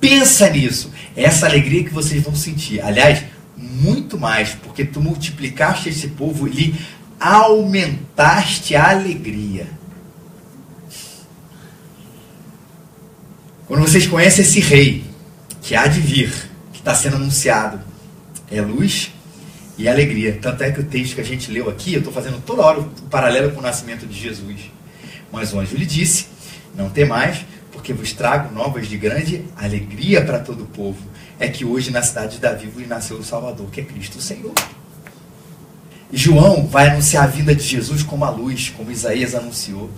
Pensa 0.00 0.48
nisso. 0.50 0.92
É 1.16 1.24
essa 1.24 1.46
alegria 1.46 1.84
que 1.84 1.92
vocês 1.94 2.22
vão 2.22 2.34
sentir. 2.34 2.80
Aliás, 2.80 3.22
muito 3.58 4.18
mais, 4.18 4.50
porque 4.54 4.84
tu 4.84 5.00
multiplicaste 5.00 5.88
esse 5.88 6.08
povo 6.08 6.46
e 6.46 6.50
lhe 6.50 6.74
aumentaste 7.18 8.76
a 8.76 8.90
alegria. 8.90 9.66
Quando 13.66 13.80
vocês 13.80 14.06
conhecem 14.06 14.44
esse 14.44 14.60
rei, 14.60 15.04
que 15.60 15.74
há 15.74 15.86
de 15.86 16.00
vir, 16.00 16.32
que 16.72 16.78
está 16.78 16.94
sendo 16.94 17.16
anunciado, 17.16 17.80
é 18.50 18.62
luz, 18.62 19.10
e 19.78 19.88
alegria. 19.88 20.36
Tanto 20.42 20.64
é 20.64 20.72
que 20.72 20.80
o 20.80 20.84
texto 20.84 21.14
que 21.14 21.20
a 21.20 21.24
gente 21.24 21.50
leu 21.50 21.70
aqui, 21.70 21.94
eu 21.94 22.00
estou 22.00 22.12
fazendo 22.12 22.42
toda 22.44 22.62
hora 22.62 22.80
o 22.80 22.84
paralelo 23.08 23.52
com 23.52 23.60
o 23.60 23.62
nascimento 23.62 24.06
de 24.06 24.18
Jesus. 24.18 24.70
Mas 25.32 25.54
o 25.54 25.60
anjo 25.60 25.76
lhe 25.76 25.86
disse: 25.86 26.26
Não 26.74 26.90
temais, 26.90 27.46
porque 27.78 27.92
vos 27.92 28.12
trago 28.12 28.52
novas 28.52 28.88
de 28.88 28.98
grande 28.98 29.44
alegria 29.56 30.24
para 30.24 30.40
todo 30.40 30.64
o 30.64 30.66
povo. 30.66 30.98
É 31.38 31.46
que 31.46 31.64
hoje 31.64 31.92
na 31.92 32.02
cidade 32.02 32.34
de 32.34 32.40
Davi 32.40 32.66
vos 32.66 32.86
nasceu 32.88 33.16
o 33.18 33.22
Salvador, 33.24 33.70
que 33.70 33.80
é 33.80 33.84
Cristo 33.84 34.18
o 34.18 34.20
Senhor. 34.20 34.52
João 36.12 36.66
vai 36.66 36.88
anunciar 36.88 37.24
a 37.24 37.26
vinda 37.28 37.54
de 37.54 37.62
Jesus 37.62 38.02
como 38.02 38.24
a 38.24 38.30
luz, 38.30 38.72
como 38.76 38.90
Isaías 38.90 39.32
anunciou. 39.36 39.88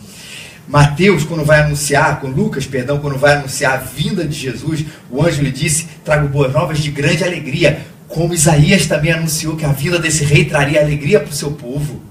Mateus, 0.69 1.25
quando 1.25 1.43
vai 1.43 1.63
anunciar, 1.63 2.21
com 2.21 2.29
Lucas, 2.29 2.67
perdão, 2.67 2.99
quando 2.99 3.17
vai 3.17 3.37
anunciar 3.37 3.73
a 3.73 3.77
vinda 3.79 4.27
de 4.27 4.39
Jesus, 4.39 4.85
o 5.11 5.25
anjo 5.25 5.43
lhe 5.43 5.51
disse: 5.51 5.89
Trago 6.05 6.29
boas 6.29 6.53
novas 6.53 6.81
de 6.81 6.91
grande 6.91 7.25
alegria. 7.25 7.87
Como 8.09 8.35
Isaías 8.35 8.87
também 8.87 9.13
anunciou 9.13 9.57
que 9.57 9.65
a 9.65 9.73
vinda 9.73 9.99
desse 9.99 10.23
rei 10.23 10.45
traria 10.45 10.83
alegria 10.83 11.19
para 11.19 11.31
o 11.31 11.35
seu 11.35 11.53
povo. 11.53 12.03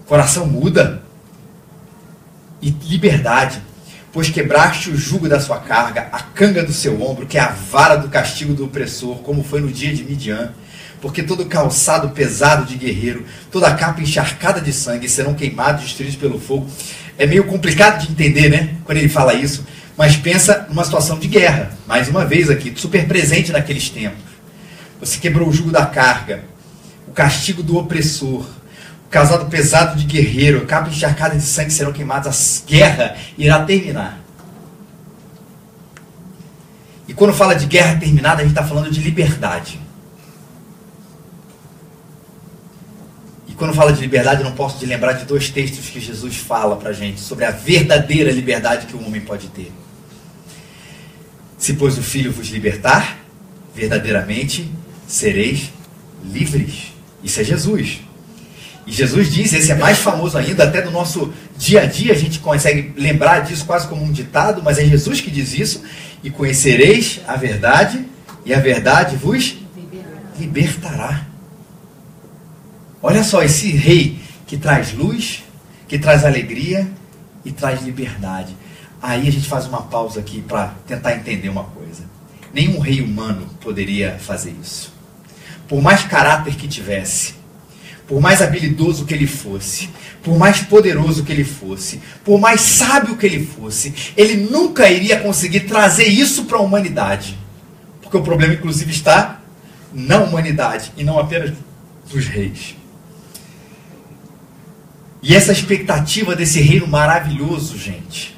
O 0.00 0.04
coração 0.06 0.46
muda. 0.46 1.02
E 2.62 2.70
liberdade. 2.70 3.60
Pois 4.14 4.30
quebraste 4.30 4.88
o 4.88 4.96
jugo 4.96 5.28
da 5.28 5.40
sua 5.40 5.58
carga, 5.58 6.08
a 6.10 6.20
canga 6.20 6.62
do 6.62 6.72
seu 6.72 7.02
ombro, 7.02 7.26
que 7.26 7.36
é 7.36 7.40
a 7.42 7.48
vara 7.48 7.96
do 7.96 8.08
castigo 8.08 8.54
do 8.54 8.64
opressor, 8.64 9.16
como 9.18 9.44
foi 9.44 9.60
no 9.60 9.70
dia 9.70 9.92
de 9.92 10.04
Midian 10.04 10.54
porque 11.04 11.22
todo 11.22 11.44
calçado 11.44 12.08
pesado 12.08 12.64
de 12.64 12.78
guerreiro, 12.78 13.26
toda 13.52 13.74
capa 13.74 14.00
encharcada 14.00 14.58
de 14.58 14.72
sangue 14.72 15.06
serão 15.06 15.34
queimados, 15.34 15.82
destruídos 15.82 16.16
pelo 16.16 16.40
fogo. 16.40 16.66
É 17.18 17.26
meio 17.26 17.44
complicado 17.44 18.00
de 18.00 18.10
entender, 18.10 18.48
né? 18.48 18.76
Quando 18.86 18.96
ele 18.96 19.10
fala 19.10 19.34
isso. 19.34 19.66
Mas 19.98 20.16
pensa 20.16 20.66
numa 20.66 20.82
situação 20.82 21.18
de 21.18 21.28
guerra, 21.28 21.72
mais 21.86 22.08
uma 22.08 22.24
vez 22.24 22.48
aqui, 22.48 22.72
super 22.74 23.06
presente 23.06 23.52
naqueles 23.52 23.90
tempos. 23.90 24.24
Você 24.98 25.18
quebrou 25.18 25.46
o 25.46 25.52
jugo 25.52 25.70
da 25.70 25.84
carga, 25.84 26.44
o 27.06 27.10
castigo 27.10 27.62
do 27.62 27.76
opressor, 27.76 28.46
casado 29.14 29.48
pesado 29.48 29.96
de 29.96 30.06
guerreiro, 30.06 30.66
capa 30.66 30.88
encharcada 30.88 31.36
de 31.36 31.42
sangue 31.42 31.70
serão 31.70 31.92
queimados, 31.92 32.62
a 32.64 32.68
guerra 32.68 33.16
irá 33.38 33.64
terminar. 33.64 34.18
E 37.06 37.14
quando 37.14 37.32
fala 37.32 37.54
de 37.54 37.64
guerra 37.66 37.94
terminada, 37.94 38.40
a 38.40 38.44
gente 38.44 38.50
está 38.50 38.64
falando 38.64 38.90
de 38.90 39.00
liberdade. 39.00 39.78
E 43.46 43.52
quando 43.52 43.72
fala 43.72 43.92
de 43.92 44.00
liberdade, 44.00 44.40
eu 44.40 44.48
não 44.48 44.56
posso 44.56 44.80
de 44.80 44.86
lembrar 44.86 45.12
de 45.12 45.26
dois 45.26 45.48
textos 45.48 45.88
que 45.90 46.00
Jesus 46.00 46.36
fala 46.36 46.74
para 46.74 46.90
a 46.90 46.92
gente 46.92 47.20
sobre 47.20 47.44
a 47.44 47.52
verdadeira 47.52 48.32
liberdade 48.32 48.86
que 48.86 48.96
o 48.96 49.06
homem 49.06 49.20
pode 49.20 49.46
ter. 49.46 49.72
Se 51.56 51.74
pois 51.74 51.96
o 51.96 52.02
Filho 52.02 52.32
vos 52.32 52.48
libertar, 52.48 53.20
verdadeiramente 53.72 54.68
sereis 55.06 55.70
livres. 56.24 56.92
Isso 57.22 57.40
é 57.40 57.44
Jesus. 57.44 58.03
E 58.86 58.92
Jesus 58.92 59.32
diz, 59.32 59.52
esse 59.52 59.72
é 59.72 59.74
mais 59.74 59.98
famoso 59.98 60.36
ainda, 60.36 60.64
até 60.64 60.84
no 60.84 60.90
nosso 60.90 61.32
dia 61.56 61.82
a 61.82 61.86
dia 61.86 62.12
a 62.12 62.16
gente 62.16 62.38
consegue 62.38 62.92
lembrar 62.96 63.40
disso 63.40 63.64
quase 63.64 63.88
como 63.88 64.04
um 64.04 64.12
ditado, 64.12 64.62
mas 64.62 64.78
é 64.78 64.84
Jesus 64.84 65.20
que 65.20 65.30
diz 65.30 65.54
isso. 65.54 65.82
E 66.22 66.30
conhecereis 66.30 67.20
a 67.26 67.36
verdade, 67.36 68.04
e 68.44 68.52
a 68.52 68.60
verdade 68.60 69.16
vos 69.16 69.56
libertará. 70.38 71.26
Olha 73.02 73.22
só, 73.22 73.42
esse 73.42 73.70
rei 73.70 74.18
que 74.46 74.56
traz 74.56 74.92
luz, 74.92 75.44
que 75.88 75.98
traz 75.98 76.24
alegria 76.24 76.86
e 77.44 77.52
traz 77.52 77.82
liberdade. 77.82 78.54
Aí 79.00 79.28
a 79.28 79.32
gente 79.32 79.46
faz 79.46 79.66
uma 79.66 79.82
pausa 79.82 80.20
aqui 80.20 80.40
para 80.40 80.74
tentar 80.86 81.14
entender 81.14 81.48
uma 81.48 81.64
coisa. 81.64 82.04
Nenhum 82.52 82.78
rei 82.78 83.02
humano 83.02 83.46
poderia 83.60 84.18
fazer 84.18 84.54
isso. 84.62 84.92
Por 85.68 85.82
mais 85.82 86.04
caráter 86.04 86.54
que 86.54 86.68
tivesse, 86.68 87.34
por 88.06 88.20
mais 88.20 88.42
habilidoso 88.42 89.06
que 89.06 89.14
ele 89.14 89.26
fosse, 89.26 89.88
por 90.22 90.36
mais 90.38 90.60
poderoso 90.60 91.24
que 91.24 91.32
ele 91.32 91.44
fosse, 91.44 92.00
por 92.24 92.38
mais 92.38 92.60
sábio 92.60 93.16
que 93.16 93.24
ele 93.24 93.44
fosse, 93.44 93.94
ele 94.16 94.36
nunca 94.36 94.88
iria 94.90 95.20
conseguir 95.20 95.60
trazer 95.60 96.06
isso 96.06 96.44
para 96.44 96.58
a 96.58 96.62
humanidade. 96.62 97.38
Porque 98.02 98.16
o 98.16 98.22
problema, 98.22 98.54
inclusive, 98.54 98.90
está 98.90 99.40
na 99.92 100.18
humanidade 100.18 100.92
e 100.96 101.04
não 101.04 101.18
apenas 101.18 101.52
dos 102.12 102.26
reis. 102.26 102.76
E 105.22 105.34
essa 105.34 105.52
expectativa 105.52 106.36
desse 106.36 106.60
reino 106.60 106.86
maravilhoso, 106.86 107.78
gente, 107.78 108.33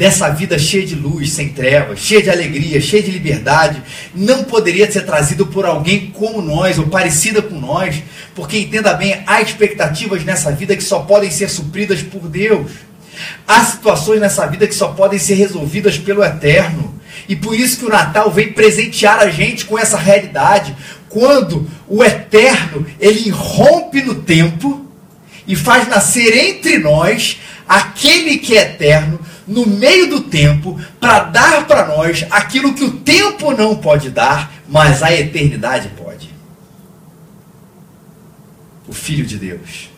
dessa 0.00 0.30
vida 0.30 0.58
cheia 0.58 0.86
de 0.86 0.94
luz, 0.94 1.30
sem 1.30 1.50
trevas, 1.50 1.98
cheia 1.98 2.22
de 2.22 2.30
alegria, 2.30 2.80
cheia 2.80 3.02
de 3.02 3.10
liberdade, 3.10 3.82
não 4.14 4.44
poderia 4.44 4.90
ser 4.90 5.02
trazido 5.02 5.48
por 5.48 5.66
alguém 5.66 6.06
como 6.06 6.40
nós, 6.40 6.78
ou 6.78 6.86
parecida 6.86 7.42
com 7.42 7.60
nós, 7.60 8.02
porque 8.34 8.56
entenda 8.56 8.94
bem, 8.94 9.22
há 9.26 9.42
expectativas 9.42 10.24
nessa 10.24 10.50
vida 10.52 10.74
que 10.74 10.82
só 10.82 11.00
podem 11.00 11.30
ser 11.30 11.50
supridas 11.50 12.02
por 12.02 12.30
Deus. 12.30 12.70
Há 13.46 13.62
situações 13.62 14.22
nessa 14.22 14.46
vida 14.46 14.66
que 14.66 14.74
só 14.74 14.88
podem 14.88 15.18
ser 15.18 15.34
resolvidas 15.34 15.98
pelo 15.98 16.24
eterno. 16.24 16.98
E 17.28 17.36
por 17.36 17.54
isso 17.54 17.80
que 17.80 17.84
o 17.84 17.90
Natal 17.90 18.30
vem 18.30 18.54
presentear 18.54 19.18
a 19.18 19.28
gente 19.28 19.66
com 19.66 19.78
essa 19.78 19.98
realidade. 19.98 20.74
Quando 21.10 21.68
o 21.86 22.02
eterno, 22.02 22.86
ele 22.98 23.28
irrompe 23.28 24.00
no 24.00 24.14
tempo, 24.14 24.86
e 25.46 25.54
faz 25.54 25.86
nascer 25.88 26.34
entre 26.34 26.78
nós 26.78 27.38
aquele 27.68 28.38
que 28.38 28.56
é 28.56 28.62
eterno 28.62 29.20
no 29.50 29.66
meio 29.66 30.08
do 30.08 30.20
tempo 30.20 30.80
para 31.00 31.24
dar 31.24 31.66
para 31.66 31.86
nós 31.86 32.24
aquilo 32.30 32.72
que 32.72 32.84
o 32.84 32.92
tempo 32.92 33.52
não 33.52 33.76
pode 33.76 34.10
dar, 34.10 34.52
mas 34.68 35.02
a 35.02 35.12
eternidade 35.12 35.88
pode. 35.96 36.30
O 38.86 38.92
Filho 38.92 39.26
de 39.26 39.36
Deus. 39.36 39.90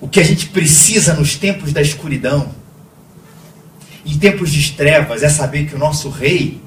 O 0.00 0.08
que 0.08 0.20
a 0.20 0.24
gente 0.24 0.46
precisa 0.46 1.14
nos 1.14 1.36
tempos 1.36 1.72
da 1.72 1.80
escuridão, 1.80 2.54
em 4.04 4.18
tempos 4.18 4.50
de 4.50 4.72
trevas, 4.72 5.22
é 5.22 5.28
saber 5.28 5.66
que 5.66 5.74
o 5.74 5.78
nosso 5.78 6.10
Rei, 6.10 6.60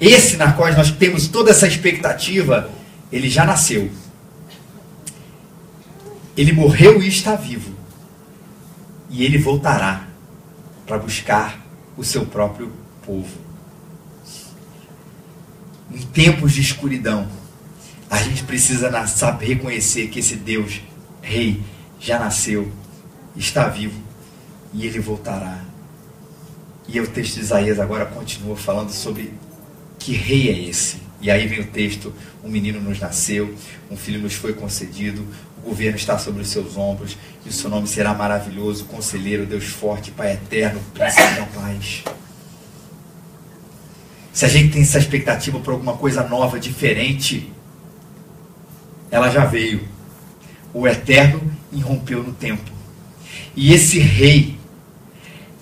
esse 0.00 0.36
na 0.36 0.52
qual 0.52 0.72
nós 0.74 0.90
temos 0.90 1.26
toda 1.26 1.50
essa 1.50 1.66
expectativa, 1.66 2.70
ele 3.10 3.28
já 3.28 3.44
nasceu 3.44 3.90
ele 6.38 6.52
morreu 6.52 7.02
e 7.02 7.08
está 7.08 7.34
vivo. 7.34 7.72
E 9.10 9.24
ele 9.24 9.38
voltará 9.38 10.07
para 10.88 10.98
buscar 10.98 11.64
o 11.96 12.02
seu 12.02 12.24
próprio 12.24 12.72
povo. 13.04 13.28
Em 15.92 16.02
tempos 16.06 16.52
de 16.52 16.62
escuridão, 16.62 17.28
a 18.10 18.16
gente 18.22 18.42
precisa 18.44 19.06
saber 19.06 19.46
reconhecer 19.46 20.08
que 20.08 20.18
esse 20.18 20.34
Deus, 20.34 20.80
Rei, 21.20 21.62
já 22.00 22.18
nasceu, 22.18 22.72
está 23.36 23.68
vivo 23.68 24.00
e 24.72 24.86
ele 24.86 24.98
voltará. 24.98 25.62
E 26.86 26.98
o 27.00 27.06
texto 27.06 27.34
de 27.34 27.40
Isaías 27.40 27.78
agora 27.78 28.06
continua 28.06 28.56
falando 28.56 28.90
sobre 28.90 29.34
que 29.98 30.12
rei 30.12 30.48
é 30.48 30.68
esse. 30.70 31.02
E 31.20 31.30
aí 31.30 31.46
vem 31.46 31.60
o 31.60 31.66
texto: 31.66 32.14
um 32.42 32.48
menino 32.48 32.80
nos 32.80 32.98
nasceu, 32.98 33.54
um 33.90 33.96
filho 33.96 34.20
nos 34.20 34.34
foi 34.34 34.54
concedido, 34.54 35.26
governo 35.68 35.96
está 35.96 36.18
sobre 36.18 36.42
os 36.42 36.48
seus 36.48 36.76
ombros 36.76 37.16
e 37.44 37.48
o 37.48 37.52
seu 37.52 37.68
nome 37.68 37.86
será 37.86 38.14
maravilhoso, 38.14 38.86
conselheiro, 38.86 39.44
Deus 39.44 39.64
forte, 39.64 40.10
Pai 40.10 40.32
eterno, 40.32 40.80
príncipe 40.94 41.34
da 41.34 41.46
paz. 41.46 42.04
Se 44.32 44.44
a 44.44 44.48
gente 44.48 44.72
tem 44.72 44.82
essa 44.82 44.98
expectativa 44.98 45.58
por 45.58 45.72
alguma 45.72 45.96
coisa 45.96 46.22
nova, 46.22 46.58
diferente, 46.58 47.52
ela 49.10 49.30
já 49.30 49.44
veio. 49.44 49.86
O 50.72 50.86
eterno 50.86 51.40
irrompeu 51.72 52.22
no 52.22 52.32
tempo. 52.32 52.70
E 53.54 53.72
esse 53.72 53.98
rei, 53.98 54.56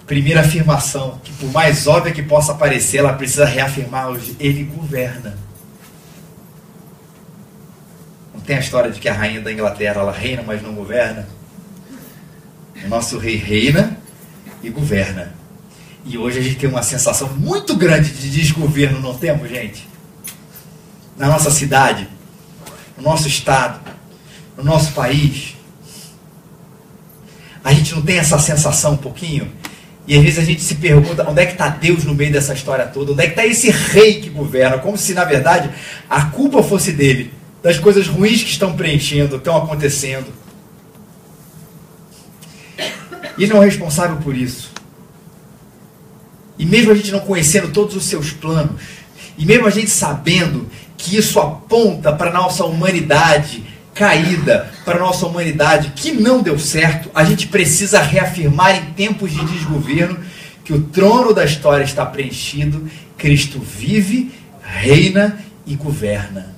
primeira 0.07 0.41
afirmação, 0.41 1.19
que 1.25 1.33
por 1.33 1.51
mais 1.51 1.87
óbvia 1.87 2.13
que 2.13 2.23
possa 2.23 2.55
parecer, 2.55 2.99
ela 2.99 3.15
precisa 3.15 3.45
reafirmar 3.45 4.15
ele 4.39 4.65
governa 4.65 5.46
tem 8.47 8.57
a 8.57 8.61
história 8.61 8.91
de 8.91 9.01
que 9.01 9.09
a 9.09 9.13
rainha 9.13 9.41
da 9.41 9.53
Inglaterra 9.53 10.01
ela 10.01 10.13
reina, 10.13 10.43
mas 10.47 10.63
não 10.63 10.73
governa. 10.73 11.27
O 12.85 12.89
nosso 12.89 13.19
rei 13.19 13.37
reina 13.37 13.99
e 14.63 14.71
governa. 14.71 15.35
E 16.05 16.17
hoje 16.17 16.39
a 16.39 16.43
gente 16.43 16.55
tem 16.55 16.71
uma 16.71 16.83
sensação 16.83 17.29
muito 17.31 17.75
grande 17.75 18.11
de 18.11 18.31
desgoverno, 18.31 19.01
não 19.01 19.15
temos, 19.19 19.49
gente? 19.51 19.89
Na 21.17 21.27
nossa 21.27 21.51
cidade, 21.51 22.09
no 22.97 23.03
nosso 23.03 23.27
estado, 23.27 23.81
no 24.57 24.63
nosso 24.63 24.93
país. 24.93 25.57
A 27.65 27.73
gente 27.73 27.97
não 27.97 28.03
tem 28.03 28.19
essa 28.19 28.39
sensação 28.39 28.93
um 28.93 28.97
pouquinho? 28.97 29.51
E 30.07 30.17
às 30.17 30.23
vezes 30.23 30.39
a 30.39 30.45
gente 30.45 30.63
se 30.63 30.77
pergunta 30.77 31.29
onde 31.29 31.43
é 31.43 31.47
que 31.47 31.53
está 31.53 31.69
Deus 31.69 32.05
no 32.05 32.15
meio 32.15 32.31
dessa 32.31 32.55
história 32.55 32.87
toda? 32.87 33.11
Onde 33.11 33.23
é 33.23 33.25
que 33.25 33.33
está 33.33 33.45
esse 33.45 33.71
rei 33.71 34.21
que 34.21 34.31
governa? 34.31 34.79
Como 34.79 34.97
se, 34.97 35.15
na 35.15 35.25
verdade, 35.25 35.69
a 36.09 36.27
culpa 36.27 36.63
fosse 36.63 36.93
dele 36.93 37.35
das 37.67 37.81
coisas 37.81 38.07
ruins 38.07 38.45
que 38.45 38.51
estão 38.51 38.77
preenchendo, 38.77 39.35
estão 39.35 39.57
acontecendo. 39.57 40.27
E 43.37 43.45
não 43.49 43.61
é 43.61 43.67
responsável 43.67 44.19
por 44.19 44.37
isso. 44.37 44.71
E 46.57 46.65
mesmo 46.65 46.93
a 46.93 46.95
gente 46.95 47.11
não 47.11 47.19
conhecendo 47.19 47.73
todos 47.73 47.97
os 47.97 48.05
seus 48.05 48.31
planos, 48.31 48.81
e 49.37 49.45
mesmo 49.45 49.67
a 49.67 49.71
gente 49.71 49.91
sabendo 49.91 50.69
que 50.97 51.17
isso 51.17 51.41
aponta 51.41 52.13
para 52.13 52.31
a 52.31 52.33
nossa 52.33 52.65
humanidade 52.65 53.65
caída, 53.93 54.71
para 54.85 54.99
a 54.99 55.01
nossa 55.01 55.27
humanidade 55.27 55.93
que 55.97 56.13
não 56.13 56.43
deu 56.43 56.61
certo, 56.61 57.11
a 57.13 57.25
gente 57.25 57.49
precisa 57.49 58.01
reafirmar 58.01 58.77
em 58.77 58.93
tempos 58.93 59.33
de 59.33 59.45
desgoverno 59.45 60.21
que 60.63 60.73
o 60.73 60.83
trono 60.83 61.35
da 61.35 61.45
história 61.45 61.83
está 61.83 62.07
preenchido, 62.07 62.89
Cristo 63.19 63.59
vive, 63.59 64.31
reina 64.63 65.45
e 65.67 65.75
governa. 65.75 66.55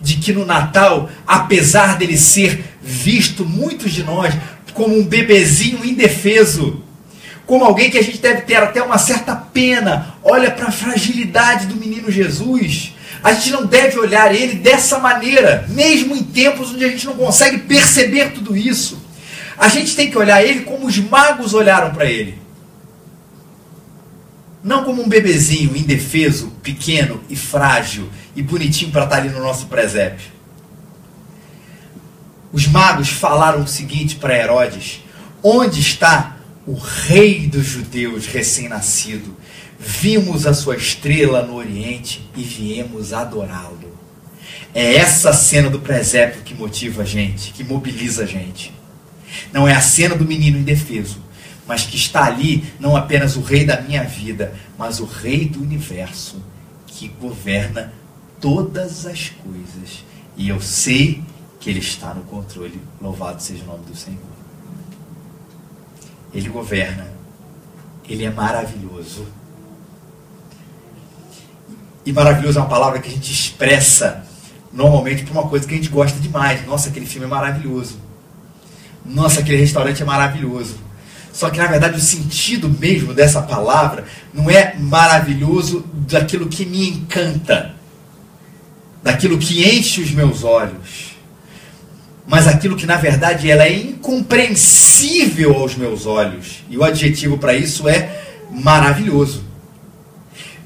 De 0.00 0.16
que 0.16 0.32
no 0.32 0.46
Natal, 0.46 1.10
apesar 1.26 1.98
dele 1.98 2.16
ser 2.16 2.64
visto 2.82 3.44
muitos 3.44 3.92
de 3.92 4.02
nós 4.02 4.34
como 4.72 4.98
um 4.98 5.04
bebezinho 5.04 5.84
indefeso, 5.84 6.82
como 7.46 7.64
alguém 7.64 7.90
que 7.90 7.98
a 7.98 8.02
gente 8.02 8.18
deve 8.18 8.42
ter 8.42 8.56
até 8.56 8.82
uma 8.82 8.96
certa 8.96 9.34
pena, 9.34 10.14
olha 10.22 10.50
para 10.50 10.68
a 10.68 10.72
fragilidade 10.72 11.66
do 11.66 11.76
menino 11.76 12.10
Jesus. 12.10 12.94
A 13.22 13.32
gente 13.32 13.50
não 13.50 13.66
deve 13.66 13.98
olhar 13.98 14.34
ele 14.34 14.54
dessa 14.54 14.98
maneira, 14.98 15.66
mesmo 15.68 16.16
em 16.16 16.22
tempos 16.22 16.72
onde 16.72 16.84
a 16.84 16.88
gente 16.88 17.06
não 17.06 17.14
consegue 17.14 17.58
perceber 17.58 18.30
tudo 18.30 18.56
isso. 18.56 19.02
A 19.58 19.68
gente 19.68 19.94
tem 19.94 20.10
que 20.10 20.16
olhar 20.16 20.42
ele 20.42 20.60
como 20.60 20.86
os 20.86 20.96
magos 20.96 21.52
olharam 21.52 21.92
para 21.92 22.06
ele. 22.06 22.38
Não 24.62 24.84
como 24.84 25.02
um 25.02 25.08
bebezinho 25.08 25.76
indefeso, 25.76 26.52
pequeno 26.62 27.20
e 27.28 27.36
frágil 27.36 28.08
e 28.34 28.42
bonitinho 28.42 28.90
para 28.90 29.04
estar 29.04 29.16
ali 29.16 29.28
no 29.28 29.40
nosso 29.40 29.66
presépio. 29.66 30.30
Os 32.52 32.66
magos 32.66 33.08
falaram 33.08 33.62
o 33.62 33.68
seguinte 33.68 34.16
para 34.16 34.36
Herodes: 34.36 35.02
Onde 35.42 35.80
está 35.80 36.36
o 36.66 36.74
rei 36.74 37.46
dos 37.46 37.64
judeus 37.64 38.26
recém-nascido? 38.26 39.36
Vimos 39.78 40.46
a 40.46 40.52
sua 40.52 40.76
estrela 40.76 41.42
no 41.42 41.54
Oriente 41.54 42.28
e 42.36 42.42
viemos 42.42 43.12
adorá-lo. 43.12 43.98
É 44.74 44.96
essa 44.96 45.32
cena 45.32 45.70
do 45.70 45.80
presépio 45.80 46.42
que 46.42 46.54
motiva 46.54 47.02
a 47.02 47.04
gente, 47.04 47.52
que 47.52 47.64
mobiliza 47.64 48.24
a 48.24 48.26
gente. 48.26 48.72
Não 49.52 49.66
é 49.66 49.74
a 49.74 49.80
cena 49.80 50.14
do 50.14 50.24
menino 50.24 50.58
indefeso, 50.58 51.18
mas 51.66 51.84
que 51.84 51.96
está 51.96 52.24
ali 52.24 52.64
não 52.78 52.96
apenas 52.96 53.36
o 53.36 53.40
rei 53.40 53.64
da 53.64 53.80
minha 53.80 54.04
vida, 54.04 54.54
mas 54.76 55.00
o 55.00 55.04
rei 55.04 55.46
do 55.46 55.62
universo, 55.62 56.42
que 56.86 57.08
governa 57.08 57.92
todas 58.40 59.06
as 59.06 59.28
coisas. 59.28 60.04
E 60.36 60.48
eu 60.48 60.60
sei 60.60 61.22
que 61.58 61.68
ele 61.68 61.80
está 61.80 62.14
no 62.14 62.22
controle. 62.22 62.80
Louvado 63.00 63.42
seja 63.42 63.62
o 63.64 63.66
nome 63.66 63.84
do 63.84 63.96
Senhor. 63.96 64.18
Ele 66.32 66.48
governa. 66.48 67.06
Ele 68.08 68.24
é 68.24 68.30
maravilhoso. 68.30 69.26
E 72.04 72.12
maravilhoso 72.12 72.58
é 72.58 72.62
uma 72.62 72.68
palavra 72.68 72.98
que 72.98 73.08
a 73.08 73.12
gente 73.12 73.30
expressa 73.30 74.24
normalmente 74.72 75.24
por 75.24 75.32
uma 75.32 75.48
coisa 75.48 75.66
que 75.66 75.74
a 75.74 75.76
gente 75.76 75.88
gosta 75.88 76.18
demais. 76.18 76.64
Nossa, 76.66 76.88
aquele 76.88 77.06
filme 77.06 77.26
é 77.26 77.28
maravilhoso. 77.28 77.98
Nossa, 79.04 79.40
aquele 79.40 79.58
restaurante 79.58 80.02
é 80.02 80.04
maravilhoso. 80.04 80.76
Só 81.32 81.50
que 81.50 81.58
na 81.58 81.66
verdade 81.66 81.96
o 81.96 82.00
sentido 82.00 82.68
mesmo 82.68 83.14
dessa 83.14 83.42
palavra 83.42 84.04
não 84.32 84.50
é 84.50 84.74
maravilhoso 84.76 85.84
daquilo 86.08 86.48
que 86.48 86.66
me 86.66 86.88
encanta, 86.88 87.74
daquilo 89.02 89.38
que 89.38 89.64
enche 89.64 90.00
os 90.00 90.10
meus 90.10 90.44
olhos, 90.44 91.16
mas 92.26 92.46
aquilo 92.46 92.76
que 92.76 92.86
na 92.86 92.96
verdade 92.96 93.50
ela 93.50 93.64
é 93.64 93.74
incompreensível 93.74 95.56
aos 95.56 95.74
meus 95.74 96.06
olhos. 96.06 96.62
E 96.68 96.76
o 96.76 96.84
adjetivo 96.84 97.38
para 97.38 97.54
isso 97.54 97.88
é 97.88 98.22
maravilhoso. 98.50 99.44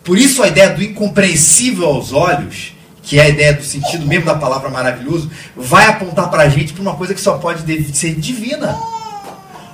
Por 0.03 0.19
isso 0.19 0.43
a 0.43 0.49
ideia 0.49 0.71
do 0.71 0.83
incompreensível 0.83 1.87
aos 1.87 2.13
olhos, 2.13 2.75
que 3.03 3.19
é 3.19 3.23
a 3.23 3.29
ideia 3.29 3.55
do 3.55 3.63
sentido 3.63 4.07
mesmo 4.07 4.27
da 4.27 4.35
palavra 4.35 4.69
maravilhoso, 4.69 5.31
vai 5.57 5.87
apontar 5.87 6.31
para 6.31 6.43
a 6.43 6.49
gente 6.49 6.73
para 6.73 6.83
uma 6.83 6.95
coisa 6.95 7.15
que 7.15 7.21
só 7.21 7.39
pode 7.39 7.63
ser 7.95 8.15
divina. 8.15 8.79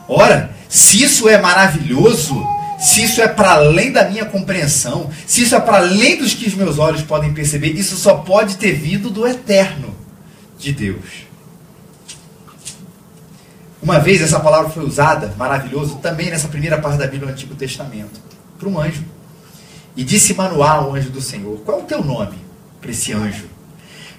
Ora, 0.08 0.54
se 0.68 1.02
isso 1.02 1.28
é 1.28 1.40
maravilhoso, 1.40 2.40
se 2.80 3.02
isso 3.02 3.20
é 3.20 3.28
para 3.28 3.52
além 3.52 3.92
da 3.92 4.08
minha 4.08 4.24
compreensão, 4.24 5.10
se 5.26 5.42
isso 5.42 5.54
é 5.54 5.60
para 5.60 5.76
além 5.76 6.16
dos 6.16 6.32
que 6.32 6.48
os 6.48 6.54
meus 6.54 6.78
olhos 6.78 7.02
podem 7.02 7.34
perceber, 7.34 7.72
isso 7.72 7.94
só 7.96 8.14
pode 8.14 8.56
ter 8.56 8.72
vindo 8.72 9.10
do 9.10 9.26
eterno 9.26 9.94
de 10.58 10.72
Deus. 10.72 11.28
Uma 13.82 13.98
vez 13.98 14.22
essa 14.22 14.40
palavra 14.40 14.70
foi 14.70 14.84
usada, 14.84 15.34
maravilhoso, 15.36 15.96
também 15.96 16.30
nessa 16.30 16.48
primeira 16.48 16.78
parte 16.78 16.98
da 16.98 17.06
Bíblia 17.06 17.26
do 17.26 17.32
Antigo 17.32 17.54
Testamento, 17.54 18.18
para 18.58 18.68
um 18.68 18.80
anjo. 18.80 19.04
E 19.94 20.02
disse 20.02 20.32
Manoá 20.32 20.72
ao 20.72 20.94
anjo 20.94 21.10
do 21.10 21.20
Senhor: 21.20 21.60
Qual 21.60 21.80
é 21.80 21.82
o 21.82 21.86
teu 21.86 22.02
nome 22.02 22.36
para 22.80 22.90
esse 22.90 23.12
anjo? 23.12 23.44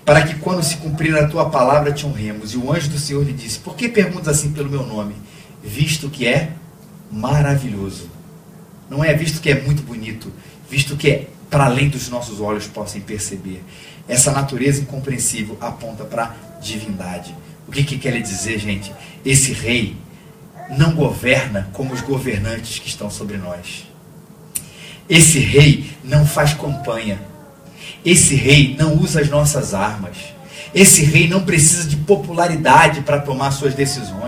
Para 0.06 0.22
que 0.24 0.36
quando 0.36 0.64
se 0.64 0.78
cumprir 0.78 1.16
a 1.16 1.28
tua 1.28 1.50
palavra 1.50 1.92
te 1.92 2.06
honremos. 2.06 2.54
E 2.54 2.58
o 2.58 2.72
anjo 2.72 2.90
do 2.90 3.00
Senhor 3.00 3.24
lhe 3.24 3.34
disse: 3.34 3.60
Por 3.60 3.76
que 3.76 3.88
perguntas 3.88 4.28
assim 4.38 4.52
pelo 4.52 4.70
meu 4.70 4.86
nome? 4.86 5.16
Visto 5.64 6.10
que 6.10 6.28
é 6.28 6.52
maravilhoso. 7.12 8.21
Não 8.92 9.02
é 9.02 9.14
visto 9.14 9.40
que 9.40 9.50
é 9.50 9.62
muito 9.62 9.84
bonito, 9.84 10.30
visto 10.70 10.98
que 10.98 11.10
é 11.10 11.28
para 11.50 11.64
além 11.64 11.88
dos 11.88 12.10
nossos 12.10 12.42
olhos 12.42 12.68
possam 12.68 13.00
perceber. 13.00 13.64
Essa 14.06 14.34
natureza 14.34 14.82
incompreensível 14.82 15.58
aponta 15.62 16.04
para 16.04 16.26
a 16.26 16.60
divindade. 16.60 17.34
O 17.66 17.72
que, 17.72 17.86
que 17.86 17.98
quer 17.98 18.22
dizer, 18.22 18.60
gente? 18.60 18.92
Esse 19.24 19.54
rei 19.54 19.96
não 20.78 20.94
governa 20.94 21.70
como 21.72 21.94
os 21.94 22.02
governantes 22.02 22.80
que 22.80 22.90
estão 22.90 23.10
sobre 23.10 23.38
nós. 23.38 23.86
Esse 25.10 25.40
rei 25.40 25.90
não 26.04 26.26
faz 26.26 26.54
campanha. 26.54 27.22
Esse 28.04 28.36
rei 28.36 28.76
não 28.78 28.98
usa 28.98 29.22
as 29.22 29.30
nossas 29.30 29.74
armas. 29.74 30.18
Esse 30.76 31.06
rei 31.06 31.30
não 31.30 31.46
precisa 31.46 31.88
de 31.88 31.96
popularidade 31.96 33.00
para 33.04 33.22
tomar 33.22 33.52
suas 33.52 33.74
decisões. 33.74 34.21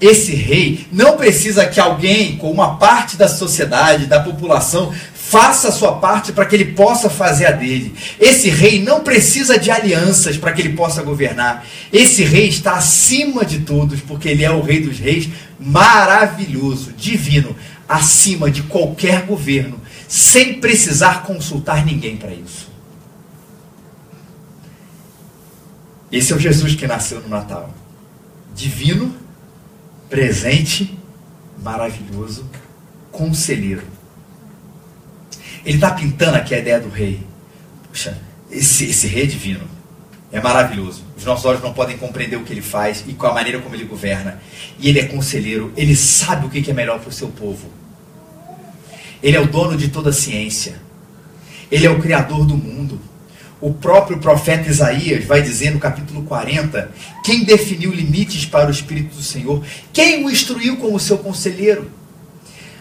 Esse 0.00 0.34
rei 0.34 0.86
não 0.90 1.16
precisa 1.16 1.66
que 1.66 1.78
alguém, 1.78 2.36
com 2.36 2.50
uma 2.50 2.78
parte 2.78 3.16
da 3.16 3.28
sociedade, 3.28 4.06
da 4.06 4.20
população, 4.20 4.94
faça 5.30 5.68
a 5.68 5.72
sua 5.72 5.92
parte 5.98 6.32
para 6.32 6.46
que 6.46 6.56
ele 6.56 6.72
possa 6.72 7.10
fazer 7.10 7.46
a 7.46 7.52
dele. 7.52 7.94
Esse 8.18 8.48
rei 8.48 8.82
não 8.82 9.04
precisa 9.04 9.58
de 9.58 9.70
alianças 9.70 10.38
para 10.38 10.52
que 10.52 10.62
ele 10.62 10.74
possa 10.74 11.02
governar. 11.02 11.66
Esse 11.92 12.24
rei 12.24 12.48
está 12.48 12.74
acima 12.74 13.44
de 13.44 13.60
todos, 13.60 14.00
porque 14.00 14.28
ele 14.28 14.42
é 14.42 14.50
o 14.50 14.62
rei 14.62 14.80
dos 14.80 14.98
reis, 14.98 15.28
maravilhoso, 15.60 16.92
divino, 16.96 17.54
acima 17.86 18.50
de 18.50 18.62
qualquer 18.62 19.26
governo, 19.26 19.78
sem 20.08 20.54
precisar 20.54 21.22
consultar 21.22 21.84
ninguém 21.84 22.16
para 22.16 22.32
isso. 22.32 22.70
Esse 26.10 26.32
é 26.32 26.36
o 26.36 26.40
Jesus 26.40 26.74
que 26.74 26.86
nasceu 26.86 27.20
no 27.20 27.28
Natal. 27.28 27.72
Divino, 28.54 29.14
presente, 30.10 30.98
maravilhoso, 31.62 32.44
conselheiro. 33.12 33.84
Ele 35.64 35.76
está 35.76 35.92
pintando 35.92 36.36
aqui 36.36 36.54
a 36.54 36.58
ideia 36.58 36.80
do 36.80 36.88
rei. 36.88 37.20
Puxa, 37.88 38.18
esse, 38.50 38.86
esse 38.86 39.06
rei 39.06 39.22
é 39.22 39.26
divino. 39.26 39.64
É 40.32 40.40
maravilhoso. 40.40 41.04
Os 41.16 41.24
nossos 41.24 41.44
olhos 41.44 41.62
não 41.62 41.72
podem 41.72 41.96
compreender 41.96 42.36
o 42.36 42.42
que 42.42 42.52
ele 42.52 42.62
faz 42.62 43.04
e 43.06 43.12
com 43.12 43.26
a 43.26 43.32
maneira 43.32 43.60
como 43.60 43.74
ele 43.74 43.84
governa. 43.84 44.40
E 44.78 44.88
ele 44.88 44.98
é 44.98 45.04
conselheiro. 45.04 45.72
Ele 45.76 45.94
sabe 45.94 46.46
o 46.46 46.50
que 46.50 46.68
é 46.70 46.74
melhor 46.74 46.98
para 46.98 47.08
o 47.08 47.12
seu 47.12 47.28
povo. 47.28 47.70
Ele 49.22 49.36
é 49.36 49.40
o 49.40 49.46
dono 49.46 49.76
de 49.76 49.88
toda 49.88 50.10
a 50.10 50.12
ciência. 50.12 50.80
Ele 51.70 51.86
é 51.86 51.90
o 51.90 52.00
criador 52.00 52.44
do 52.44 52.56
mundo. 52.56 53.00
O 53.60 53.74
próprio 53.74 54.18
profeta 54.18 54.70
Isaías 54.70 55.24
vai 55.24 55.42
dizer 55.42 55.70
no 55.70 55.78
capítulo 55.78 56.22
40: 56.22 56.90
quem 57.22 57.44
definiu 57.44 57.92
limites 57.92 58.46
para 58.46 58.68
o 58.68 58.72
Espírito 58.72 59.14
do 59.16 59.22
Senhor? 59.22 59.62
Quem 59.92 60.24
o 60.24 60.30
instruiu 60.30 60.78
como 60.78 60.98
seu 60.98 61.18
conselheiro? 61.18 61.90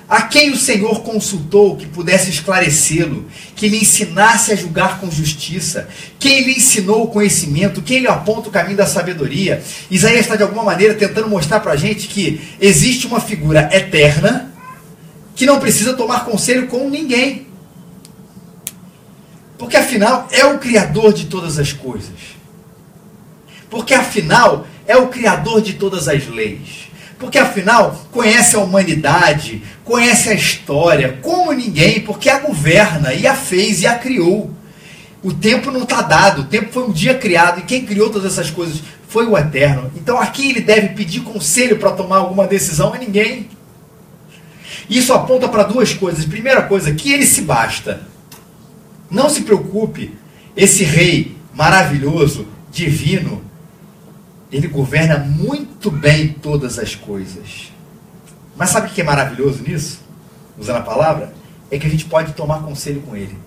A 0.08 0.24
quem 0.24 0.50
o 0.50 0.58
Senhor 0.58 1.04
consultou 1.04 1.76
que 1.76 1.86
pudesse 1.86 2.32
esclarecê-lo, 2.32 3.28
que 3.56 3.68
lhe 3.68 3.78
ensinasse 3.78 4.52
a 4.52 4.56
julgar 4.56 5.00
com 5.00 5.12
justiça? 5.12 5.88
Quem 6.18 6.46
lhe 6.46 6.54
ensinou 6.54 7.04
o 7.04 7.08
conhecimento? 7.10 7.84
Quem 7.84 8.00
lhe 8.00 8.08
aponta 8.08 8.50
o 8.50 8.52
caminho 8.52 8.78
da 8.78 8.88
sabedoria? 8.88 9.62
Isaías 9.92 10.22
está 10.22 10.36
de 10.36 10.42
alguma 10.42 10.64
maneira 10.64 10.96
tentando 10.96 11.30
mostrar 11.30 11.60
para 11.60 11.74
a 11.74 11.78
gente 11.78 12.08
que 12.08 12.42
existe 12.60 13.06
uma 13.06 13.22
figura 13.22 13.70
eterna 13.72 14.52
que 15.36 15.46
não 15.46 15.60
precisa 15.60 15.94
tomar 15.94 16.26
conselho 16.26 16.68
com 16.68 16.90
ninguém. 16.90 17.49
Porque 19.60 19.76
afinal 19.76 20.26
é 20.32 20.46
o 20.46 20.58
Criador 20.58 21.12
de 21.14 21.26
todas 21.26 21.60
as 21.60 21.74
coisas. 21.74 22.16
Porque 23.70 23.94
afinal 23.94 24.66
é 24.88 24.96
o 24.96 25.10
Criador 25.10 25.62
de 25.62 25.74
todas 25.74 26.08
as 26.08 26.26
leis. 26.28 26.90
Porque 27.20 27.38
afinal 27.38 28.08
conhece 28.10 28.56
a 28.56 28.60
humanidade, 28.60 29.62
conhece 29.84 30.30
a 30.30 30.34
história, 30.34 31.20
como 31.22 31.52
ninguém, 31.52 32.00
porque 32.00 32.30
a 32.30 32.40
governa 32.40 33.14
e 33.14 33.28
a 33.28 33.36
fez 33.36 33.82
e 33.82 33.88
a 33.88 33.96
criou. 33.96 34.50
O 35.22 35.34
tempo 35.34 35.70
não 35.70 35.84
está 35.84 36.02
dado, 36.02 36.44
o 36.44 36.46
tempo 36.46 36.72
foi 36.72 36.84
um 36.84 36.94
dia 36.94 37.16
criado 37.16 37.60
e 37.60 37.64
quem 37.64 37.86
criou 37.86 38.10
todas 38.10 38.32
essas 38.32 38.50
coisas 38.50 38.82
foi 39.10 39.26
o 39.26 39.38
Eterno. 39.38 39.92
Então 39.98 40.18
aqui 40.18 40.52
ele 40.52 40.62
deve 40.62 40.90
pedir 40.90 41.20
conselho 41.20 41.78
para 41.78 41.92
tomar 41.92 42.18
alguma 42.18 42.48
decisão 42.48 42.94
a 42.94 42.98
ninguém. 42.98 43.50
Isso 44.90 45.12
aponta 45.12 45.50
para 45.50 45.64
duas 45.64 45.94
coisas. 45.94 46.24
Primeira 46.24 46.62
coisa, 46.62 46.94
que 46.94 47.12
ele 47.12 47.26
se 47.26 47.42
basta. 47.42 48.08
Não 49.10 49.30
se 49.30 49.42
preocupe. 49.42 50.18
esse 50.56 50.84
rei 50.84 51.38
maravilhoso, 51.54 52.48
divino, 52.72 53.42
ele 54.52 54.68
governa 54.68 55.18
muito 55.18 55.92
bem 55.92 56.30
todas 56.30 56.80
as 56.80 56.96
coisas. 56.96 57.72
Mas 58.56 58.70
sabe 58.72 58.88
o 58.88 58.90
que 58.92 59.02
é 59.02 59.04
maravilhoso 59.04 59.64
nisso? 59.64 60.02
Usando 60.58 60.78
a 60.78 60.82
palavra? 60.82 61.34
É 61.72 61.78
que 61.78 61.88
a 61.88 61.90
gente 61.90 62.06
pode 62.06 62.34
tomar 62.34 62.64
conselho 62.64 63.02
com 63.02 63.16
ele. 63.16 63.38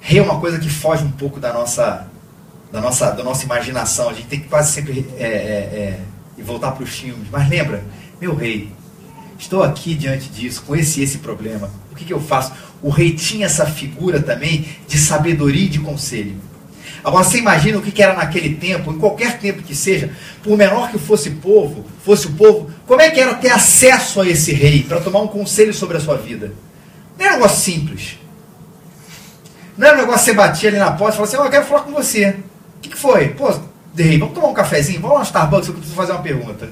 Rei 0.00 0.18
é 0.18 0.22
uma 0.22 0.38
coisa 0.40 0.58
que 0.58 0.68
foge 0.68 1.04
um 1.04 1.10
pouco 1.10 1.40
da 1.40 1.52
nossa, 1.52 2.08
da 2.70 2.80
nossa, 2.80 3.10
da 3.10 3.22
nossa 3.22 3.44
imaginação. 3.44 4.10
A 4.10 4.12
gente 4.12 4.26
tem 4.26 4.40
que 4.40 4.48
quase 4.48 4.72
sempre 4.72 5.06
é, 5.16 5.24
é, 5.24 5.98
é, 6.38 6.42
voltar 6.42 6.72
para 6.72 6.84
os 6.84 6.90
filmes. 6.90 7.28
Mas 7.30 7.48
lembra, 7.48 7.84
meu 8.20 8.34
rei, 8.34 8.70
estou 9.38 9.62
aqui 9.62 9.94
diante 9.94 10.28
disso, 10.28 10.62
com 10.66 10.76
esse 10.76 11.00
esse 11.00 11.18
problema. 11.18 11.70
O 11.92 11.94
que, 11.94 12.04
que 12.04 12.12
eu 12.12 12.20
faço? 12.20 12.52
O 12.82 12.88
rei 12.88 13.14
tinha 13.14 13.46
essa 13.46 13.66
figura 13.66 14.20
também 14.20 14.66
de 14.88 14.98
sabedoria 14.98 15.66
e 15.66 15.68
de 15.68 15.78
conselho. 15.78 16.34
Agora 17.04 17.24
você 17.24 17.38
imagina 17.38 17.78
o 17.78 17.82
que 17.82 18.02
era 18.02 18.14
naquele 18.14 18.54
tempo, 18.54 18.92
em 18.92 18.98
qualquer 18.98 19.38
tempo 19.38 19.62
que 19.62 19.74
seja, 19.74 20.10
por 20.42 20.56
menor 20.56 20.90
que 20.90 20.98
fosse 20.98 21.30
povo, 21.30 21.84
fosse 22.04 22.28
o 22.28 22.32
povo, 22.32 22.70
como 22.86 23.00
é 23.00 23.10
que 23.10 23.20
era 23.20 23.34
ter 23.34 23.50
acesso 23.50 24.20
a 24.20 24.28
esse 24.28 24.52
rei 24.52 24.84
para 24.84 25.00
tomar 25.00 25.20
um 25.20 25.28
conselho 25.28 25.74
sobre 25.74 25.96
a 25.96 26.00
sua 26.00 26.16
vida? 26.16 26.52
Não 27.18 27.26
era 27.26 27.34
um 27.34 27.38
negócio 27.38 27.60
simples. 27.60 28.18
Não 29.76 29.86
era 29.86 29.96
um 29.96 30.00
negócio 30.00 30.20
que 30.20 30.24
você 30.26 30.32
batia 30.34 30.68
ali 30.70 30.78
na 30.78 30.92
porta 30.92 31.14
e 31.14 31.16
falava 31.16 31.24
assim, 31.24 31.36
oh, 31.36 31.44
eu 31.44 31.50
quero 31.50 31.66
falar 31.66 31.82
com 31.82 31.92
você. 31.92 32.36
O 32.76 32.80
que, 32.80 32.90
que 32.90 32.98
foi? 32.98 33.28
Pô, 33.30 33.52
rei, 33.96 34.18
vamos 34.18 34.34
tomar 34.34 34.48
um 34.48 34.54
cafezinho? 34.54 35.00
Vamos 35.00 35.14
lá 35.14 35.20
no 35.20 35.26
Starbucks, 35.26 35.68
eu 35.68 35.74
preciso 35.74 35.96
fazer 35.96 36.12
uma 36.12 36.22
pergunta. 36.22 36.70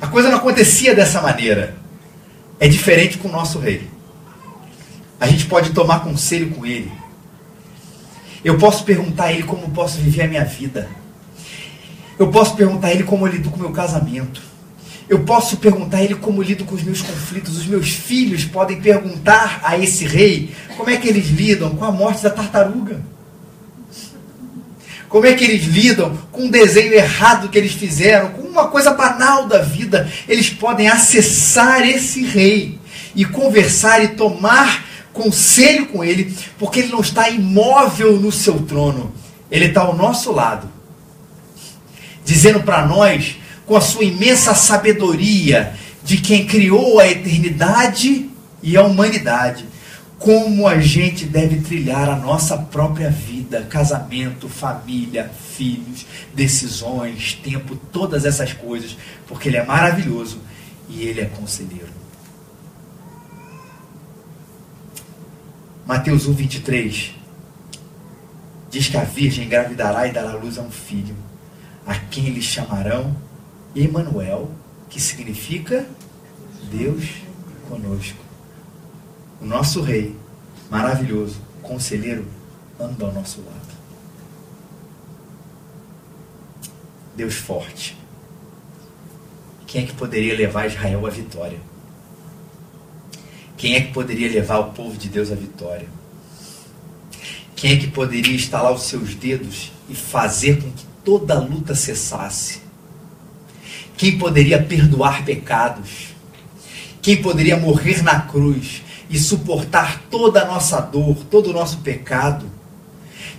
A 0.00 0.06
coisa 0.08 0.30
não 0.30 0.38
acontecia 0.38 0.94
dessa 0.94 1.20
maneira. 1.22 1.76
É 2.60 2.66
diferente 2.66 3.18
com 3.18 3.28
o 3.28 3.32
nosso 3.32 3.58
rei. 3.58 3.88
A 5.20 5.26
gente 5.26 5.46
pode 5.46 5.70
tomar 5.70 6.00
conselho 6.00 6.50
com 6.50 6.66
ele. 6.66 6.90
Eu 8.44 8.56
posso 8.58 8.84
perguntar 8.84 9.24
a 9.24 9.32
ele 9.32 9.42
como 9.42 9.70
posso 9.70 9.98
viver 9.98 10.22
a 10.22 10.28
minha 10.28 10.44
vida. 10.44 10.88
Eu 12.18 12.28
posso 12.28 12.56
perguntar 12.56 12.88
a 12.88 12.92
ele 12.92 13.04
como 13.04 13.26
eu 13.26 13.32
lido 13.32 13.50
com 13.50 13.56
o 13.56 13.60
meu 13.60 13.70
casamento. 13.70 14.42
Eu 15.08 15.20
posso 15.20 15.56
perguntar 15.56 15.98
a 15.98 16.04
ele 16.04 16.16
como 16.16 16.42
lido 16.42 16.64
com 16.64 16.74
os 16.74 16.82
meus 16.82 17.00
conflitos. 17.00 17.56
Os 17.56 17.66
meus 17.66 17.90
filhos 17.90 18.44
podem 18.44 18.80
perguntar 18.80 19.60
a 19.62 19.78
esse 19.78 20.04
rei 20.04 20.54
como 20.76 20.90
é 20.90 20.96
que 20.96 21.08
eles 21.08 21.28
lidam 21.28 21.74
com 21.76 21.84
a 21.84 21.92
morte 21.92 22.22
da 22.22 22.30
tartaruga. 22.30 23.00
Como 25.08 25.24
é 25.24 25.32
que 25.32 25.44
eles 25.44 25.64
lidam 25.64 26.16
com 26.30 26.44
um 26.44 26.50
desenho 26.50 26.92
errado 26.92 27.48
que 27.48 27.56
eles 27.56 27.72
fizeram, 27.72 28.30
com 28.30 28.42
uma 28.42 28.68
coisa 28.68 28.92
banal 28.92 29.46
da 29.46 29.62
vida. 29.62 30.10
Eles 30.28 30.50
podem 30.50 30.88
acessar 30.88 31.86
esse 31.86 32.24
rei 32.24 32.78
e 33.14 33.24
conversar 33.24 34.02
e 34.02 34.08
tomar 34.08 34.86
conselho 35.12 35.86
com 35.86 36.04
ele, 36.04 36.36
porque 36.58 36.80
ele 36.80 36.92
não 36.92 37.00
está 37.00 37.28
imóvel 37.28 38.18
no 38.18 38.30
seu 38.30 38.60
trono. 38.62 39.12
Ele 39.50 39.66
está 39.66 39.80
ao 39.80 39.96
nosso 39.96 40.30
lado, 40.30 40.68
dizendo 42.24 42.60
para 42.60 42.86
nós, 42.86 43.36
com 43.64 43.76
a 43.76 43.80
sua 43.80 44.04
imensa 44.04 44.54
sabedoria 44.54 45.74
de 46.04 46.18
quem 46.18 46.46
criou 46.46 47.00
a 47.00 47.08
eternidade 47.08 48.28
e 48.62 48.76
a 48.76 48.82
humanidade, 48.82 49.64
como 50.18 50.66
a 50.66 50.80
gente 50.80 51.24
deve 51.26 51.60
trilhar 51.60 52.08
a 52.08 52.16
nossa 52.16 52.58
própria 52.58 53.08
vida, 53.08 53.62
casamento, 53.62 54.48
família, 54.48 55.28
filhos, 55.28 56.04
decisões, 56.34 57.34
tempo, 57.34 57.76
todas 57.92 58.24
essas 58.24 58.52
coisas, 58.52 58.96
porque 59.28 59.48
Ele 59.48 59.58
é 59.58 59.64
maravilhoso 59.64 60.40
e 60.88 61.02
Ele 61.02 61.20
é 61.20 61.26
conselheiro. 61.26 61.98
Mateus 65.86 66.26
1, 66.26 66.32
23 66.32 67.14
diz 68.70 68.88
que 68.88 68.96
a 68.96 69.04
virgem 69.04 69.46
engravidará 69.46 70.06
e 70.06 70.12
dará 70.12 70.32
luz 70.32 70.58
a 70.58 70.62
um 70.62 70.70
filho, 70.70 71.16
a 71.86 71.94
quem 71.94 72.26
eles 72.26 72.44
chamarão 72.44 73.16
Emanuel, 73.74 74.50
que 74.90 75.00
significa 75.00 75.86
Deus 76.70 77.04
conosco. 77.68 78.27
O 79.40 79.46
nosso 79.46 79.80
rei, 79.82 80.16
maravilhoso, 80.70 81.40
conselheiro, 81.62 82.26
anda 82.78 83.04
ao 83.04 83.12
nosso 83.12 83.40
lado. 83.40 83.78
Deus 87.14 87.34
forte. 87.34 87.96
Quem 89.66 89.84
é 89.84 89.86
que 89.86 89.92
poderia 89.94 90.34
levar 90.34 90.66
Israel 90.66 91.06
à 91.06 91.10
vitória? 91.10 91.60
Quem 93.56 93.74
é 93.74 93.80
que 93.80 93.92
poderia 93.92 94.28
levar 94.28 94.58
o 94.58 94.70
povo 94.72 94.96
de 94.96 95.08
Deus 95.08 95.30
à 95.30 95.34
vitória? 95.34 95.88
Quem 97.54 97.72
é 97.72 97.76
que 97.76 97.88
poderia 97.88 98.36
estalar 98.36 98.72
os 98.72 98.84
seus 98.84 99.14
dedos 99.14 99.72
e 99.88 99.94
fazer 99.94 100.62
com 100.62 100.70
que 100.70 100.84
toda 101.04 101.34
a 101.34 101.40
luta 101.40 101.74
cessasse? 101.74 102.60
Quem 103.96 104.16
poderia 104.16 104.62
perdoar 104.62 105.24
pecados? 105.24 106.14
Quem 107.02 107.20
poderia 107.20 107.56
morrer 107.56 108.02
na 108.02 108.20
cruz 108.20 108.82
e 109.08 109.18
suportar 109.18 110.02
toda 110.10 110.42
a 110.42 110.46
nossa 110.46 110.80
dor, 110.80 111.16
todo 111.30 111.50
o 111.50 111.52
nosso 111.52 111.78
pecado? 111.78 112.46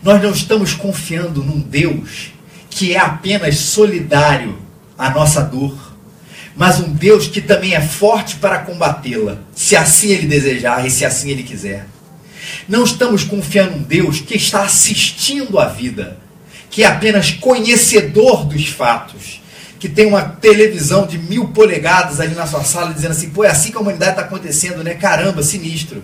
Nós 0.01 0.21
não 0.21 0.31
estamos 0.31 0.73
confiando 0.73 1.43
num 1.43 1.59
Deus 1.59 2.31
que 2.69 2.93
é 2.93 2.99
apenas 2.99 3.57
solidário 3.57 4.57
à 4.97 5.09
nossa 5.09 5.41
dor 5.41 5.89
mas 6.59 6.77
um 6.77 6.91
Deus 6.91 7.25
que 7.25 7.39
também 7.39 7.73
é 7.73 7.79
forte 7.79 8.35
para 8.35 8.59
combatê-la, 8.59 9.37
se 9.55 9.77
assim 9.77 10.09
ele 10.09 10.27
desejar 10.27 10.85
e 10.85 10.91
se 10.91 11.05
assim 11.05 11.29
ele 11.29 11.41
quiser. 11.41 11.87
Não 12.67 12.83
estamos 12.83 13.23
confiando 13.23 13.77
em 13.77 13.81
Deus 13.81 14.19
que 14.19 14.35
está 14.35 14.63
assistindo 14.63 15.57
a 15.57 15.69
vida, 15.69 16.17
que 16.69 16.83
é 16.83 16.85
apenas 16.85 17.31
conhecedor 17.31 18.43
dos 18.43 18.67
fatos, 18.67 19.38
que 19.79 19.87
tem 19.87 20.05
uma 20.05 20.21
televisão 20.21 21.07
de 21.07 21.17
mil 21.17 21.47
polegadas 21.47 22.19
ali 22.19 22.35
na 22.35 22.45
sua 22.45 22.63
sala 22.63 22.93
dizendo 22.93 23.11
assim: 23.11 23.29
pô, 23.29 23.45
é 23.45 23.49
assim 23.49 23.71
que 23.71 23.77
a 23.77 23.79
humanidade 23.79 24.11
está 24.11 24.23
acontecendo, 24.23 24.83
né? 24.83 24.93
Caramba, 24.93 25.41
sinistro. 25.41 26.03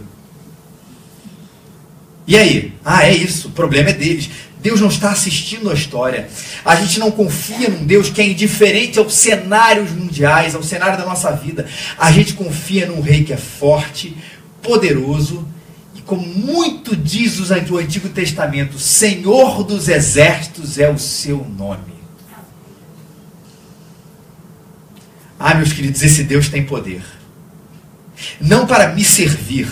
E 2.25 2.35
aí? 2.37 2.73
Ah, 2.83 3.05
é 3.05 3.13
isso, 3.13 3.49
o 3.49 3.51
problema 3.51 3.89
é 3.89 3.93
deles. 3.93 4.29
Deus 4.61 4.81
não 4.81 4.87
está 4.87 5.11
assistindo 5.11 5.69
a 5.69 5.75
história. 5.75 6.27
A 6.63 6.75
gente 6.75 6.99
não 6.99 7.11
confia 7.11 7.69
num 7.69 7.85
Deus 7.85 8.09
que 8.09 8.19
é 8.19 8.27
indiferente 8.27 8.97
aos 8.97 9.13
cenários 9.13 9.91
mundiais, 9.91 10.55
ao 10.55 10.63
cenário 10.63 10.97
da 10.97 11.05
nossa 11.05 11.31
vida. 11.33 11.67
A 11.99 12.11
gente 12.11 12.33
confia 12.33 12.87
num 12.87 12.99
rei 12.99 13.23
que 13.23 13.31
é 13.31 13.37
forte, 13.37 14.17
poderoso 14.63 15.47
e, 15.93 16.01
como 16.01 16.25
muito 16.25 16.95
diz 16.95 17.39
o 17.39 17.77
Antigo 17.77 18.09
Testamento, 18.09 18.79
Senhor 18.79 19.63
dos 19.63 19.87
Exércitos 19.87 20.79
é 20.79 20.89
o 20.89 20.97
seu 20.97 21.45
nome. 21.55 21.94
Ah, 25.47 25.53
meus 25.53 25.73
queridos, 25.73 26.01
esse 26.01 26.23
Deus 26.23 26.49
tem 26.49 26.65
poder. 26.65 27.03
Não 28.41 28.65
para 28.65 28.87
me 28.95 29.03
servir, 29.03 29.67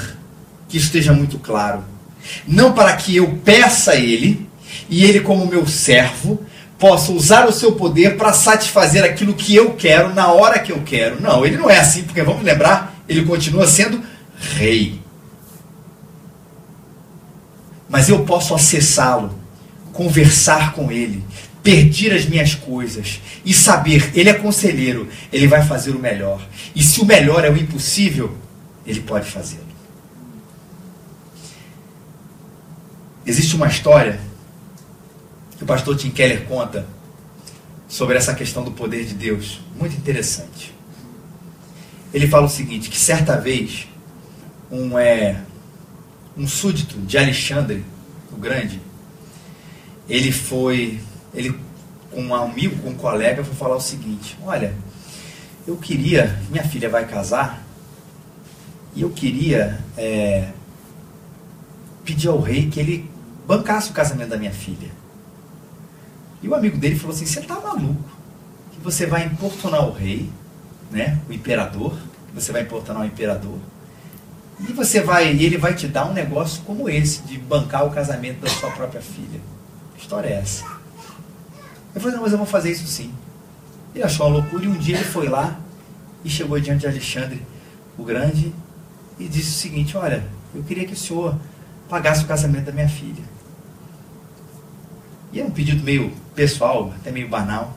que 0.69 0.77
esteja 0.77 1.12
muito 1.13 1.39
claro. 1.39 1.83
Não 2.47 2.73
para 2.73 2.95
que 2.95 3.15
eu 3.15 3.39
peça 3.43 3.93
a 3.93 3.95
Ele, 3.95 4.47
e 4.88 5.03
ele, 5.03 5.21
como 5.21 5.47
meu 5.47 5.65
servo, 5.65 6.45
possa 6.77 7.12
usar 7.12 7.47
o 7.47 7.51
seu 7.51 7.71
poder 7.71 8.17
para 8.17 8.33
satisfazer 8.33 9.03
aquilo 9.03 9.33
que 9.33 9.55
eu 9.55 9.71
quero 9.71 10.13
na 10.13 10.31
hora 10.31 10.59
que 10.59 10.71
eu 10.71 10.83
quero. 10.83 11.19
Não, 11.19 11.43
ele 11.43 11.57
não 11.57 11.67
é 11.67 11.79
assim, 11.79 12.03
porque 12.03 12.21
vamos 12.21 12.43
lembrar, 12.43 12.95
ele 13.09 13.25
continua 13.25 13.65
sendo 13.65 13.99
rei. 14.55 15.01
Mas 17.89 18.09
eu 18.09 18.19
posso 18.25 18.53
acessá-lo, 18.53 19.33
conversar 19.91 20.73
com 20.73 20.91
ele, 20.91 21.23
pedir 21.63 22.13
as 22.13 22.26
minhas 22.26 22.54
coisas 22.54 23.21
e 23.45 23.54
saber, 23.54 24.12
ele 24.13 24.30
é 24.30 24.34
conselheiro, 24.34 25.08
ele 25.32 25.47
vai 25.47 25.65
fazer 25.65 25.91
o 25.91 25.99
melhor. 25.99 26.45
E 26.76 26.84
se 26.84 26.99
o 27.02 27.06
melhor 27.06 27.45
é 27.45 27.49
o 27.49 27.58
impossível, 27.58 28.38
ele 28.86 28.99
pode 28.99 29.32
fazê-lo. 29.32 29.63
Existe 33.26 33.56
uma 33.56 33.67
história 33.67 34.19
que 35.58 35.63
o 35.63 35.65
pastor 35.65 35.95
Tim 35.95 36.10
Keller 36.10 36.43
conta 36.43 36.86
sobre 37.88 38.17
essa 38.17 38.34
questão 38.34 38.63
do 38.63 38.71
poder 38.71 39.06
de 39.06 39.13
Deus. 39.13 39.62
Muito 39.80 39.95
interessante. 39.95 40.73
Ele 42.13 42.28
fala 42.28 42.45
o 42.45 42.49
seguinte, 42.49 42.89
que 42.89 42.97
certa 42.97 43.38
vez 43.38 43.88
um, 44.69 44.99
é, 44.99 45.41
um 46.38 46.47
súdito 46.47 46.97
de 46.99 47.17
Alexandre, 47.17 47.86
o 48.32 48.36
Grande, 48.36 48.82
ele 50.10 50.32
foi, 50.32 50.99
ele 51.34 51.60
com 52.12 52.22
um 52.22 52.36
amigo, 52.36 52.82
com 52.82 52.89
um 52.89 52.96
colega, 52.96 53.43
foi 53.43 53.56
falar 53.56 53.76
o 53.76 53.82
seguinte, 53.82 54.38
olha, 54.43 54.76
eu 55.65 55.76
queria, 55.78 56.39
minha 56.50 56.63
filha 56.63 56.89
vai 56.89 57.08
casar, 57.08 57.63
e 58.96 59.02
eu 59.02 59.10
queria 59.10 59.80
é, 59.98 60.50
pedir 62.06 62.28
ao 62.28 62.39
rei 62.39 62.69
que 62.69 62.80
ele 62.80 63.10
bancasse 63.48 63.89
o 63.89 63.93
casamento 63.93 64.30
da 64.30 64.38
minha 64.38 64.52
filha. 64.52 64.91
E 66.41 66.48
o 66.48 66.54
amigo 66.54 66.78
dele 66.78 66.96
falou 66.96 67.15
assim: 67.15 67.26
Você 67.26 67.39
está 67.39 67.60
maluco? 67.60 68.10
Que 68.72 68.80
você 68.82 69.06
vai 69.06 69.26
importunar 69.26 69.88
o 69.88 69.91
rei, 69.91 70.30
né, 70.91 71.19
o 71.28 71.34
imperador, 71.34 71.98
você 72.34 72.52
vai 72.52 72.62
importunar 72.62 73.02
o 73.02 73.06
imperador, 73.06 73.58
E 74.60 74.72
você 74.72 75.02
vai, 75.02 75.30
ele 75.30 75.58
vai 75.58 75.74
te 75.74 75.88
dar 75.88 76.06
um 76.06 76.13
negócio 76.13 76.62
como 76.63 76.88
esse, 76.88 77.24
de 77.24 77.38
bancar 77.38 77.86
o 77.86 77.91
casamento 77.91 78.41
da 78.41 78.50
sua 78.50 78.69
própria 78.72 79.02
filha. 79.02 79.39
Que 79.96 80.02
história 80.02 80.30
é 80.30 80.34
essa? 80.34 80.65
Eu 81.93 82.01
falei, 82.01 82.15
não, 82.15 82.23
mas 82.23 82.32
eu 82.32 82.38
vou 82.38 82.47
fazer 82.47 82.71
isso 82.71 82.88
sim. 82.88 83.13
Ele 83.93 84.03
achou 84.03 84.27
uma 84.27 84.38
loucura 84.38 84.65
e 84.65 84.67
um 84.67 84.77
dia 84.77 84.95
ele 84.95 85.06
foi 85.06 85.27
lá 85.27 85.60
e 86.23 86.29
chegou 86.29 86.60
diante 86.60 86.82
de 86.82 86.88
Alexandre 86.88 87.41
o 87.97 88.03
Grande 88.03 88.53
e 89.19 89.27
disse 89.27 89.49
o 89.49 89.53
seguinte, 89.53 89.95
olha, 89.95 90.25
eu 90.56 90.63
queria 90.63 90.86
que 90.86 90.93
o 90.93 90.97
senhor 90.97 91.36
pagasse 91.88 92.23
o 92.23 92.27
casamento 92.27 92.65
da 92.65 92.71
minha 92.71 92.89
filha. 92.89 93.23
E 95.32 95.39
é 95.39 95.43
um 95.43 95.51
pedido 95.51 95.84
meio 95.84 96.12
pessoal, 96.36 96.93
até 96.95 97.12
meio 97.12 97.27
banal. 97.27 97.75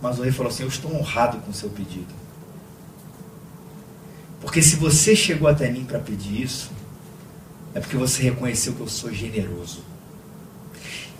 Mas 0.00 0.18
o 0.18 0.22
rei 0.22 0.32
falou 0.32 0.50
assim: 0.50 0.62
Eu 0.62 0.68
estou 0.68 0.94
honrado 0.94 1.38
com 1.38 1.50
o 1.50 1.54
seu 1.54 1.68
pedido. 1.70 2.14
Porque 4.40 4.62
se 4.62 4.76
você 4.76 5.14
chegou 5.14 5.48
até 5.48 5.70
mim 5.70 5.84
para 5.84 5.98
pedir 5.98 6.42
isso, 6.42 6.70
é 7.74 7.80
porque 7.80 7.96
você 7.96 8.22
reconheceu 8.22 8.74
que 8.74 8.80
eu 8.80 8.88
sou 8.88 9.12
generoso. 9.12 9.82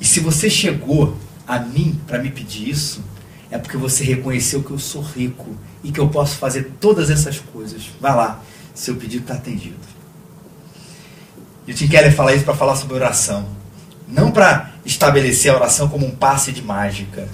E 0.01 0.05
se 0.05 0.21
você 0.21 0.51
chegou 0.51 1.17
a 1.47 1.59
mim 1.59 2.01
para 2.07 2.19
me 2.19 2.31
pedir 2.31 2.69
isso, 2.69 3.03
é 3.51 3.59
porque 3.59 3.77
você 3.77 4.05
reconheceu 4.05 4.63
que 4.63 4.71
eu 4.71 4.79
sou 4.79 5.03
rico 5.03 5.57
e 5.85 5.93
que 5.93 6.01
eu 6.01 6.09
posso 6.09 6.37
fazer 6.37 6.73
todas 6.81 7.11
essas 7.11 7.39
coisas. 7.39 7.91
Vai 8.01 8.15
lá, 8.15 8.43
seu 8.75 8.97
pedido 8.97 9.23
está 9.23 9.35
atendido. 9.35 9.77
E 11.67 11.73
o 11.73 11.75
Tim 11.75 11.89
Keller 11.89 12.15
fala 12.15 12.35
isso 12.35 12.45
para 12.45 12.55
falar 12.55 12.77
sobre 12.77 12.95
oração. 12.95 13.47
Não 14.09 14.31
para 14.31 14.73
estabelecer 14.85 15.53
a 15.53 15.57
oração 15.57 15.89
como 15.89 16.07
um 16.07 16.11
passe 16.11 16.53
de 16.53 16.63
mágica, 16.63 17.29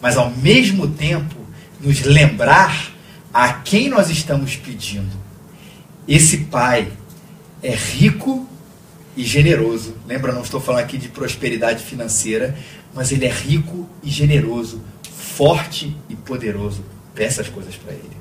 mas 0.00 0.16
ao 0.16 0.30
mesmo 0.30 0.88
tempo 0.88 1.36
nos 1.80 2.02
lembrar 2.02 2.92
a 3.32 3.52
quem 3.52 3.88
nós 3.88 4.10
estamos 4.10 4.56
pedindo. 4.56 5.10
Esse 6.06 6.38
Pai 6.38 6.92
é 7.62 7.74
rico 7.74 8.46
e 9.16 9.24
generoso. 9.24 9.94
Lembra, 10.06 10.32
não 10.32 10.42
estou 10.42 10.60
falando 10.60 10.82
aqui 10.82 10.96
de 10.96 11.08
prosperidade 11.08 11.82
financeira, 11.82 12.56
mas 12.94 13.12
ele 13.12 13.26
é 13.26 13.30
rico 13.30 13.88
e 14.02 14.10
generoso, 14.10 14.82
forte 15.10 15.96
e 16.08 16.16
poderoso. 16.16 16.84
Peça 17.14 17.42
as 17.42 17.48
coisas 17.48 17.74
para 17.76 17.92
ele. 17.92 18.16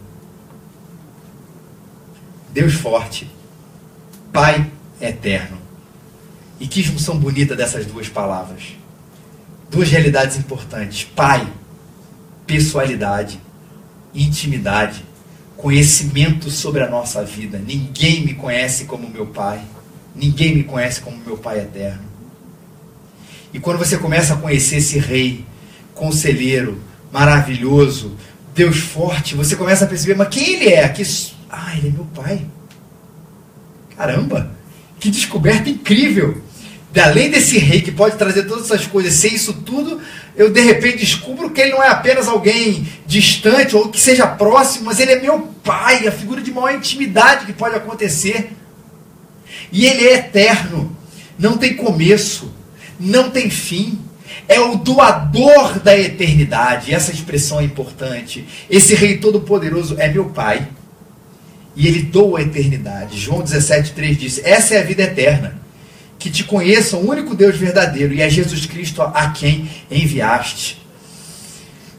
Deus 2.52 2.74
forte, 2.74 3.30
Pai 4.32 4.72
eterno. 5.00 5.58
E 6.60 6.68
que 6.68 6.84
junção 6.84 7.18
bonita 7.18 7.56
dessas 7.56 7.86
duas 7.86 8.10
palavras. 8.10 8.76
Duas 9.70 9.90
realidades 9.90 10.38
importantes. 10.38 11.04
Pai, 11.04 11.48
pessoalidade 12.46 13.40
intimidade, 14.14 15.04
conhecimento 15.56 16.50
sobre 16.50 16.84
a 16.84 16.90
nossa 16.90 17.24
vida. 17.24 17.58
Ninguém 17.60 18.26
me 18.26 18.34
conhece 18.34 18.86
como 18.86 19.10
meu 19.10 19.28
Pai. 19.28 19.62
Ninguém 20.16 20.56
me 20.56 20.64
conhece 20.64 21.02
como 21.02 21.18
meu 21.18 21.38
Pai 21.38 21.60
eterno. 21.60 22.09
E 23.54 23.60
quando 23.60 23.78
você 23.78 23.98
começa 23.98 24.34
a 24.34 24.38
conhecer 24.38 24.78
esse 24.78 25.00
Rei, 25.00 25.46
conselheiro, 25.94 26.80
maravilhoso, 27.12 28.16
Deus 28.54 28.78
forte, 28.78 29.36
você 29.36 29.56
começa 29.56 29.86
a 29.86 29.88
perceber, 29.88 30.16
mas 30.16 30.30
quem 30.30 30.56
ele 30.56 30.70
é? 30.70 30.88
Que... 30.90 31.04
Ah, 31.50 31.76
ele 31.78 31.90
é 31.90 31.92
meu 31.92 32.06
Pai. 32.06 32.46
Caramba, 33.96 34.52
que 35.00 35.10
descoberta 35.10 35.70
incrível! 35.70 36.42
além 36.98 37.30
desse 37.30 37.60
rei 37.60 37.82
que 37.82 37.92
pode 37.92 38.18
trazer 38.18 38.44
todas 38.44 38.66
essas 38.66 38.88
coisas, 38.88 39.14
ser 39.14 39.34
isso 39.34 39.54
tudo, 39.54 40.02
eu 40.36 40.50
de 40.50 40.62
repente 40.62 40.98
descubro 40.98 41.52
que 41.52 41.62
ele 41.62 41.72
não 41.72 41.84
é 41.84 41.90
apenas 41.90 42.28
alguém 42.28 42.88
distante 43.06 43.76
ou 43.76 43.90
que 43.90 44.00
seja 44.00 44.26
próximo, 44.26 44.86
mas 44.86 45.00
ele 45.00 45.12
é 45.12 45.20
meu 45.20 45.40
pai, 45.64 46.08
a 46.08 46.12
figura 46.12 46.42
de 46.42 46.52
maior 46.52 46.74
intimidade 46.74 47.46
que 47.46 47.54
pode 47.54 47.76
acontecer. 47.76 48.54
E 49.72 49.86
ele 49.86 50.08
é 50.08 50.16
eterno, 50.16 50.96
não 51.38 51.58
tem 51.58 51.76
começo, 51.76 52.52
não 53.00 53.30
tem 53.30 53.50
fim. 53.50 54.00
É 54.48 54.60
o 54.60 54.76
doador 54.76 55.80
da 55.80 55.98
eternidade. 55.98 56.94
Essa 56.94 57.12
expressão 57.12 57.60
é 57.60 57.64
importante. 57.64 58.46
Esse 58.70 58.94
rei 58.94 59.18
todo-poderoso 59.18 59.96
é 59.98 60.08
meu 60.12 60.26
pai. 60.26 60.68
E 61.76 61.88
ele 61.88 62.04
doa 62.04 62.40
a 62.40 62.42
eternidade. 62.42 63.20
João 63.20 63.42
17,3 63.42 64.16
diz: 64.16 64.42
Essa 64.44 64.76
é 64.76 64.80
a 64.80 64.84
vida 64.84 65.04
eterna 65.04 65.60
que 66.20 66.30
te 66.30 66.44
conheçam 66.44 67.00
o 67.00 67.10
único 67.10 67.34
Deus 67.34 67.56
verdadeiro 67.56 68.14
e 68.14 68.22
é 68.22 68.30
Jesus 68.30 68.66
Cristo 68.66 69.02
a 69.02 69.30
quem 69.30 69.70
enviaste. 69.90 70.78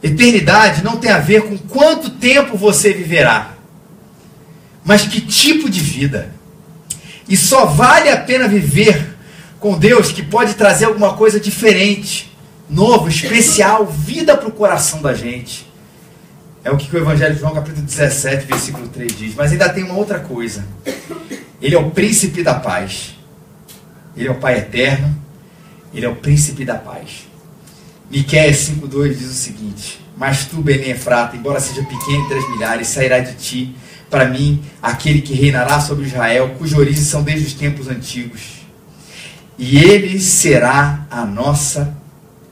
Eternidade 0.02 0.84
não 0.84 0.98
tem 0.98 1.10
a 1.10 1.18
ver 1.18 1.42
com 1.42 1.56
quanto 1.56 2.10
tempo 2.10 2.56
você 2.56 2.92
viverá, 2.92 3.54
mas 4.84 5.06
que 5.06 5.20
tipo 5.20 5.70
de 5.70 5.80
vida. 5.80 6.34
E 7.26 7.36
só 7.36 7.64
vale 7.64 8.10
a 8.10 8.16
pena 8.18 8.46
viver 8.46 9.16
com 9.60 9.78
Deus 9.78 10.10
que 10.10 10.22
pode 10.22 10.54
trazer 10.54 10.86
alguma 10.86 11.14
coisa 11.14 11.38
diferente, 11.38 12.34
novo, 12.68 13.08
especial, 13.08 13.86
vida 13.86 14.36
para 14.36 14.48
o 14.48 14.52
coração 14.52 15.02
da 15.02 15.12
gente. 15.12 15.70
É 16.64 16.70
o 16.70 16.76
que 16.76 16.94
o 16.94 16.98
Evangelho 16.98 17.34
de 17.34 17.40
João, 17.40 17.54
capítulo 17.54 17.84
17, 17.84 18.46
versículo 18.46 18.88
3 18.88 19.16
diz. 19.16 19.34
Mas 19.34 19.52
ainda 19.52 19.68
tem 19.68 19.84
uma 19.84 19.94
outra 19.94 20.18
coisa. 20.18 20.66
Ele 21.60 21.74
é 21.74 21.78
o 21.78 21.90
príncipe 21.90 22.42
da 22.42 22.54
paz. 22.54 23.14
Ele 24.16 24.28
é 24.28 24.30
o 24.30 24.34
Pai 24.34 24.58
eterno, 24.58 25.16
ele 25.94 26.04
é 26.04 26.08
o 26.08 26.16
príncipe 26.16 26.64
da 26.64 26.74
paz. 26.74 27.28
Miqueias 28.10 28.56
5:2 28.56 29.16
diz 29.16 29.30
o 29.30 29.34
seguinte: 29.34 30.00
Mas 30.16 30.46
tu, 30.46 30.56
Belém 30.56 30.90
Efrata, 30.90 31.36
embora 31.36 31.60
seja 31.60 31.82
pequeno 31.84 32.24
entre 32.24 32.38
as 32.38 32.50
milhares, 32.50 32.88
sairá 32.88 33.20
de 33.20 33.34
ti 33.34 33.74
para 34.10 34.26
mim 34.26 34.62
aquele 34.82 35.22
que 35.22 35.32
reinará 35.32 35.80
sobre 35.80 36.06
Israel, 36.06 36.56
cuja 36.58 36.76
origem 36.76 37.02
são 37.02 37.22
desde 37.22 37.46
os 37.46 37.54
tempos 37.54 37.88
antigos. 37.88 38.59
E 39.60 39.76
ele 39.76 40.18
será 40.18 41.06
a 41.10 41.26
nossa 41.26 41.94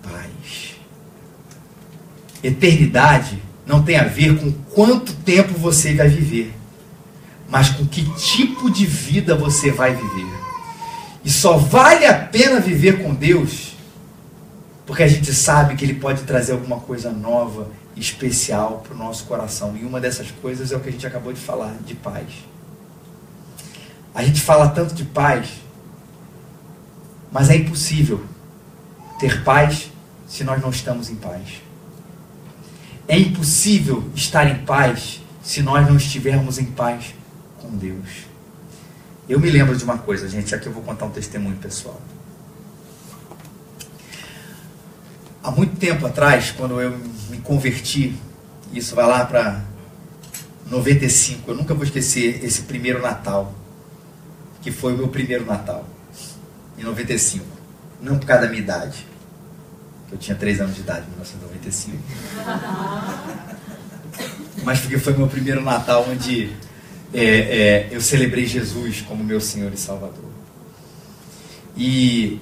paz. 0.03 0.77
Eternidade 2.45 3.43
não 3.67 3.83
tem 3.83 3.97
a 3.97 4.05
ver 4.05 4.39
com 4.39 4.53
quanto 4.53 5.15
tempo 5.15 5.55
você 5.55 5.95
vai 5.95 6.09
viver, 6.09 6.55
mas 7.49 7.71
com 7.71 7.87
que 7.87 8.05
tipo 8.17 8.71
de 8.71 8.85
vida 8.85 9.35
você 9.35 9.71
vai 9.71 9.95
viver. 9.95 10.39
E 11.25 11.31
só 11.31 11.57
vale 11.57 12.05
a 12.05 12.15
pena 12.15 12.61
viver 12.61 13.03
com 13.03 13.15
Deus 13.15 13.79
porque 14.89 15.03
a 15.03 15.09
gente 15.09 15.35
sabe 15.35 15.77
que 15.77 15.85
Ele 15.85 15.93
pode 15.93 16.23
trazer 16.23 16.53
alguma 16.53 16.81
coisa 16.81 17.11
nova, 17.11 17.69
especial 17.95 18.83
para 18.87 18.95
o 18.95 18.97
nosso 18.99 19.25
coração. 19.25 19.77
E 19.77 19.85
uma 19.85 20.01
dessas 20.01 20.31
coisas 20.31 20.73
é 20.73 20.77
o 20.77 20.81
que 20.81 20.89
a 20.89 20.93
gente 20.93 21.07
acabou 21.07 21.31
de 21.31 21.39
falar, 21.39 21.75
de 21.85 21.95
paz. 21.95 22.27
A 24.15 24.23
gente 24.25 24.41
fala 24.41 24.69
tanto 24.69 24.95
de 24.95 25.05
paz, 25.05 25.49
mas 27.31 27.51
é 27.51 27.57
impossível 27.57 28.25
ter 29.19 29.43
paz 29.45 29.91
se 30.27 30.45
nós 30.45 30.61
não 30.61 30.71
estamos 30.71 31.11
em 31.11 31.17
paz. 31.17 31.63
É 33.07 33.19
impossível 33.19 34.11
estar 34.15 34.47
em 34.47 34.65
paz 34.65 35.23
se 35.43 35.63
nós 35.63 35.89
não 35.89 35.97
estivermos 35.97 36.59
em 36.59 36.67
paz 36.67 37.15
com 37.61 37.71
Deus. 37.71 38.27
Eu 39.29 39.41
me 39.41 39.51
lembro 39.51 39.77
de 39.77 39.85
uma 39.85 39.99
coisa, 39.99 40.29
gente, 40.29 40.55
aqui 40.55 40.67
eu 40.67 40.73
vou 40.73 40.83
contar 40.83 41.07
um 41.07 41.11
testemunho 41.11 41.57
pessoal. 41.57 42.01
Há 45.43 45.51
muito 45.51 45.77
tempo 45.77 46.07
atrás, 46.07 46.51
quando 46.51 46.81
eu 46.81 46.99
me 47.31 47.39
converti, 47.39 48.15
isso 48.73 48.95
vai 48.95 49.07
lá 49.07 49.25
para 49.25 49.65
95, 50.67 51.51
eu 51.51 51.55
nunca 51.55 51.75
vou 51.75 51.85
esquecer 51.85 52.45
esse 52.45 52.63
primeiro 52.63 53.01
Natal, 53.01 53.55
que 54.61 54.71
foi 54.71 54.93
o 54.93 54.97
meu 54.99 55.09
primeiro 55.09 55.47
Natal, 55.47 55.87
em 56.79 56.85
95. 56.85 57.45
Não 58.01 58.19
por 58.19 58.27
causa 58.27 58.43
da 58.45 58.49
minha 58.49 58.63
idade, 58.63 59.05
que 60.09 60.15
eu 60.15 60.19
tinha 60.19 60.37
3 60.37 60.61
anos 60.61 60.75
de 60.77 60.83
idade 60.83 61.07
em 61.07 61.11
1995. 61.11 61.99
Mas 64.65 64.81
porque 64.81 64.99
foi 64.99 65.13
meu 65.15 65.29
primeiro 65.29 65.63
Natal 65.63 66.07
onde 66.09 66.53
é, 67.13 67.25
é, 67.25 67.89
eu 67.91 68.01
celebrei 68.01 68.47
Jesus 68.47 69.01
como 69.03 69.25
meu 69.25 69.41
Senhor 69.41 69.73
e 69.73 69.77
Salvador. 69.77 70.29
E, 71.77 72.41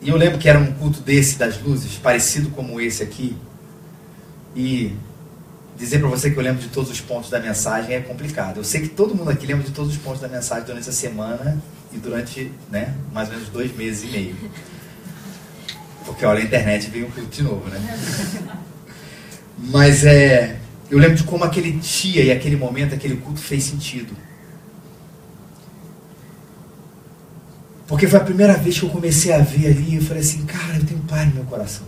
e 0.00 0.08
eu 0.08 0.16
lembro 0.16 0.38
que 0.38 0.48
era 0.48 0.58
um 0.58 0.72
culto 0.72 1.00
desse, 1.00 1.38
das 1.38 1.60
luzes, 1.60 1.96
parecido 1.96 2.50
como 2.50 2.80
esse 2.80 3.02
aqui. 3.02 3.36
E 4.54 4.96
dizer 5.76 6.00
para 6.00 6.08
você 6.08 6.30
que 6.30 6.36
eu 6.36 6.42
lembro 6.42 6.60
de 6.60 6.68
todos 6.68 6.90
os 6.90 7.00
pontos 7.00 7.30
da 7.30 7.38
mensagem 7.38 7.94
é 7.94 8.00
complicado. 8.00 8.58
Eu 8.58 8.64
sei 8.64 8.82
que 8.82 8.88
todo 8.88 9.14
mundo 9.14 9.30
aqui 9.30 9.46
lembra 9.46 9.64
de 9.64 9.70
todos 9.70 9.92
os 9.92 9.98
pontos 9.98 10.20
da 10.20 10.28
mensagem 10.28 10.64
durante 10.64 10.88
a 10.88 10.92
semana 10.92 11.62
e 11.92 11.98
durante 11.98 12.52
né, 12.70 12.94
mais 13.12 13.28
ou 13.28 13.34
menos 13.34 13.48
dois 13.48 13.74
meses 13.76 14.04
e 14.04 14.06
meio. 14.06 14.36
Porque 16.04 16.24
olha, 16.24 16.40
a 16.40 16.44
internet 16.44 16.90
veio 16.90 17.06
um 17.06 17.10
culto 17.10 17.30
de 17.30 17.42
novo, 17.42 17.68
né? 17.68 17.78
Mas 19.58 20.04
é. 20.04 20.58
Eu 20.90 20.98
lembro 20.98 21.16
de 21.16 21.24
como 21.24 21.44
aquele 21.44 21.72
dia 21.72 22.24
e 22.24 22.32
aquele 22.32 22.56
momento, 22.56 22.94
aquele 22.94 23.16
culto 23.16 23.40
fez 23.40 23.64
sentido. 23.64 24.16
Porque 27.86 28.06
foi 28.06 28.18
a 28.18 28.24
primeira 28.24 28.54
vez 28.54 28.78
que 28.78 28.84
eu 28.84 28.90
comecei 28.90 29.32
a 29.32 29.38
ver 29.38 29.68
ali, 29.68 29.96
eu 29.96 30.02
falei 30.02 30.22
assim, 30.22 30.46
cara, 30.46 30.76
eu 30.76 30.84
tenho 30.84 31.00
pai 31.00 31.26
no 31.26 31.34
meu 31.34 31.44
coração. 31.44 31.86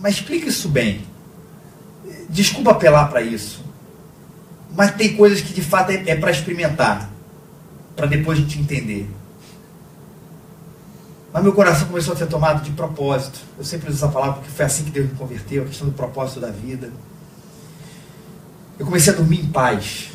Mas 0.00 0.14
explica 0.14 0.48
isso 0.48 0.68
bem. 0.68 1.02
Desculpa 2.28 2.72
apelar 2.72 3.08
para 3.08 3.22
isso. 3.22 3.64
Mas 4.76 4.92
tem 4.92 5.16
coisas 5.16 5.40
que 5.40 5.52
de 5.52 5.62
fato 5.62 5.90
é, 5.90 6.02
é 6.10 6.16
para 6.16 6.30
experimentar, 6.30 7.11
para 7.96 8.06
depois 8.06 8.38
a 8.38 8.40
gente 8.40 8.58
entender. 8.58 9.08
Mas 11.32 11.42
meu 11.42 11.52
coração 11.52 11.88
começou 11.88 12.12
a 12.12 12.16
ser 12.16 12.26
tomado 12.26 12.62
de 12.62 12.70
propósito. 12.72 13.40
Eu 13.56 13.64
sempre 13.64 13.88
uso 13.88 13.96
essa 13.96 14.12
palavra 14.12 14.34
porque 14.34 14.50
foi 14.50 14.64
assim 14.66 14.84
que 14.84 14.90
Deus 14.90 15.08
me 15.08 15.16
converteu, 15.16 15.62
a 15.62 15.66
questão 15.66 15.88
do 15.88 15.94
propósito 15.94 16.40
da 16.40 16.50
vida. 16.50 16.92
Eu 18.78 18.84
comecei 18.84 19.12
a 19.12 19.16
dormir 19.16 19.40
em 19.40 19.46
paz, 19.46 20.10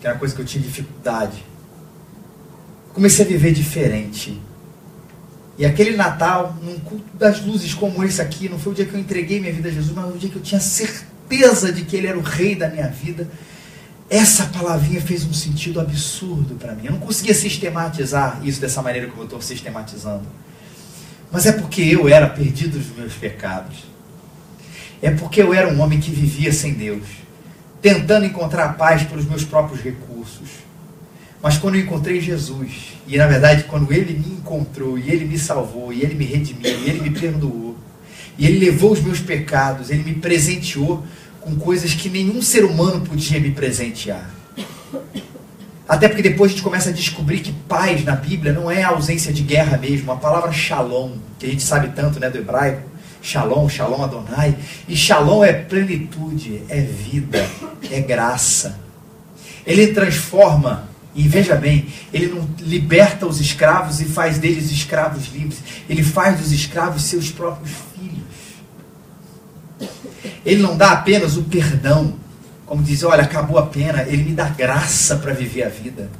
que 0.00 0.06
era 0.06 0.14
uma 0.14 0.18
coisa 0.18 0.34
que 0.34 0.42
eu 0.42 0.44
tinha 0.44 0.62
dificuldade. 0.62 1.44
Comecei 2.92 3.24
a 3.24 3.28
viver 3.28 3.52
diferente. 3.52 4.40
E 5.56 5.64
aquele 5.64 5.96
Natal, 5.96 6.56
num 6.62 6.78
culto 6.80 7.16
das 7.16 7.40
luzes 7.40 7.72
como 7.72 8.02
esse 8.04 8.20
aqui, 8.20 8.48
não 8.48 8.58
foi 8.58 8.72
o 8.72 8.74
dia 8.74 8.84
que 8.84 8.94
eu 8.94 9.00
entreguei 9.00 9.40
minha 9.40 9.52
vida 9.52 9.68
a 9.68 9.72
Jesus, 9.72 9.94
mas 9.94 10.14
o 10.14 10.18
dia 10.18 10.28
que 10.28 10.36
eu 10.36 10.42
tinha 10.42 10.60
certeza 10.60 11.72
de 11.72 11.84
que 11.84 11.96
Ele 11.96 12.06
era 12.06 12.18
o 12.18 12.22
rei 12.22 12.54
da 12.54 12.68
minha 12.68 12.88
vida. 12.88 13.28
Essa 14.12 14.44
palavrinha 14.44 15.00
fez 15.00 15.24
um 15.24 15.32
sentido 15.32 15.80
absurdo 15.80 16.54
para 16.56 16.74
mim. 16.74 16.84
Eu 16.84 16.92
não 16.92 16.98
conseguia 16.98 17.32
sistematizar 17.32 18.42
isso 18.44 18.60
dessa 18.60 18.82
maneira 18.82 19.08
como 19.08 19.22
eu 19.22 19.24
estou 19.24 19.40
sistematizando. 19.40 20.26
Mas 21.30 21.46
é 21.46 21.52
porque 21.52 21.80
eu 21.80 22.06
era 22.06 22.28
perdido 22.28 22.78
dos 22.78 22.94
meus 22.94 23.14
pecados. 23.14 23.84
É 25.00 25.10
porque 25.10 25.40
eu 25.40 25.54
era 25.54 25.66
um 25.66 25.80
homem 25.80 25.98
que 25.98 26.10
vivia 26.10 26.52
sem 26.52 26.74
Deus, 26.74 27.06
tentando 27.80 28.26
encontrar 28.26 28.76
paz 28.76 29.02
pelos 29.02 29.24
meus 29.24 29.44
próprios 29.44 29.80
recursos. 29.80 30.50
Mas 31.42 31.56
quando 31.56 31.76
eu 31.76 31.80
encontrei 31.80 32.20
Jesus, 32.20 32.92
e 33.08 33.16
na 33.16 33.26
verdade 33.26 33.64
quando 33.64 33.90
Ele 33.90 34.12
me 34.12 34.34
encontrou, 34.34 34.98
e 34.98 35.10
Ele 35.10 35.24
me 35.24 35.38
salvou, 35.38 35.90
e 35.90 36.02
Ele 36.02 36.14
me 36.14 36.26
redimiu, 36.26 36.70
e 36.70 36.90
Ele 36.90 37.00
me 37.00 37.18
perdoou, 37.18 37.78
e 38.36 38.44
Ele 38.44 38.58
levou 38.58 38.92
os 38.92 39.00
meus 39.00 39.20
pecados, 39.20 39.88
Ele 39.88 40.02
me 40.02 40.16
presenteou 40.16 41.02
com 41.42 41.56
coisas 41.56 41.94
que 41.94 42.08
nenhum 42.08 42.40
ser 42.40 42.64
humano 42.64 43.00
podia 43.04 43.40
me 43.40 43.50
presentear. 43.50 44.30
Até 45.88 46.08
porque 46.08 46.22
depois 46.22 46.50
a 46.50 46.54
gente 46.54 46.62
começa 46.62 46.90
a 46.90 46.92
descobrir 46.92 47.40
que 47.40 47.52
paz 47.52 48.04
na 48.04 48.16
Bíblia 48.16 48.52
não 48.52 48.70
é 48.70 48.82
a 48.82 48.88
ausência 48.88 49.32
de 49.32 49.42
guerra 49.42 49.76
mesmo. 49.76 50.10
A 50.10 50.16
palavra 50.16 50.52
shalom, 50.52 51.12
que 51.38 51.46
a 51.46 51.48
gente 51.50 51.62
sabe 51.62 51.88
tanto 51.88 52.18
né, 52.18 52.30
do 52.30 52.38
hebraico, 52.38 52.88
shalom, 53.20 53.68
shalom 53.68 54.02
Adonai. 54.02 54.56
E 54.88 54.96
shalom 54.96 55.44
é 55.44 55.52
plenitude, 55.52 56.62
é 56.68 56.80
vida, 56.80 57.46
é 57.90 58.00
graça. 58.00 58.78
Ele 59.66 59.88
transforma, 59.88 60.88
e 61.14 61.28
veja 61.28 61.56
bem, 61.56 61.86
ele 62.12 62.28
não 62.28 62.48
liberta 62.60 63.26
os 63.26 63.40
escravos 63.40 64.00
e 64.00 64.06
faz 64.06 64.38
deles 64.38 64.70
escravos 64.70 65.28
livres. 65.32 65.58
Ele 65.88 66.02
faz 66.02 66.40
dos 66.40 66.52
escravos 66.52 67.02
seus 67.02 67.30
próprios 67.30 67.70
filhos. 67.94 68.22
Ele 70.44 70.62
não 70.62 70.76
dá 70.76 70.92
apenas 70.92 71.36
o 71.36 71.44
perdão, 71.44 72.14
como 72.66 72.82
dizer, 72.82 73.06
olha, 73.06 73.22
acabou 73.22 73.58
a 73.58 73.66
pena, 73.66 74.02
ele 74.02 74.24
me 74.24 74.32
dá 74.32 74.48
graça 74.48 75.16
para 75.16 75.32
viver 75.32 75.64
a 75.64 75.68
vida. 75.68 76.10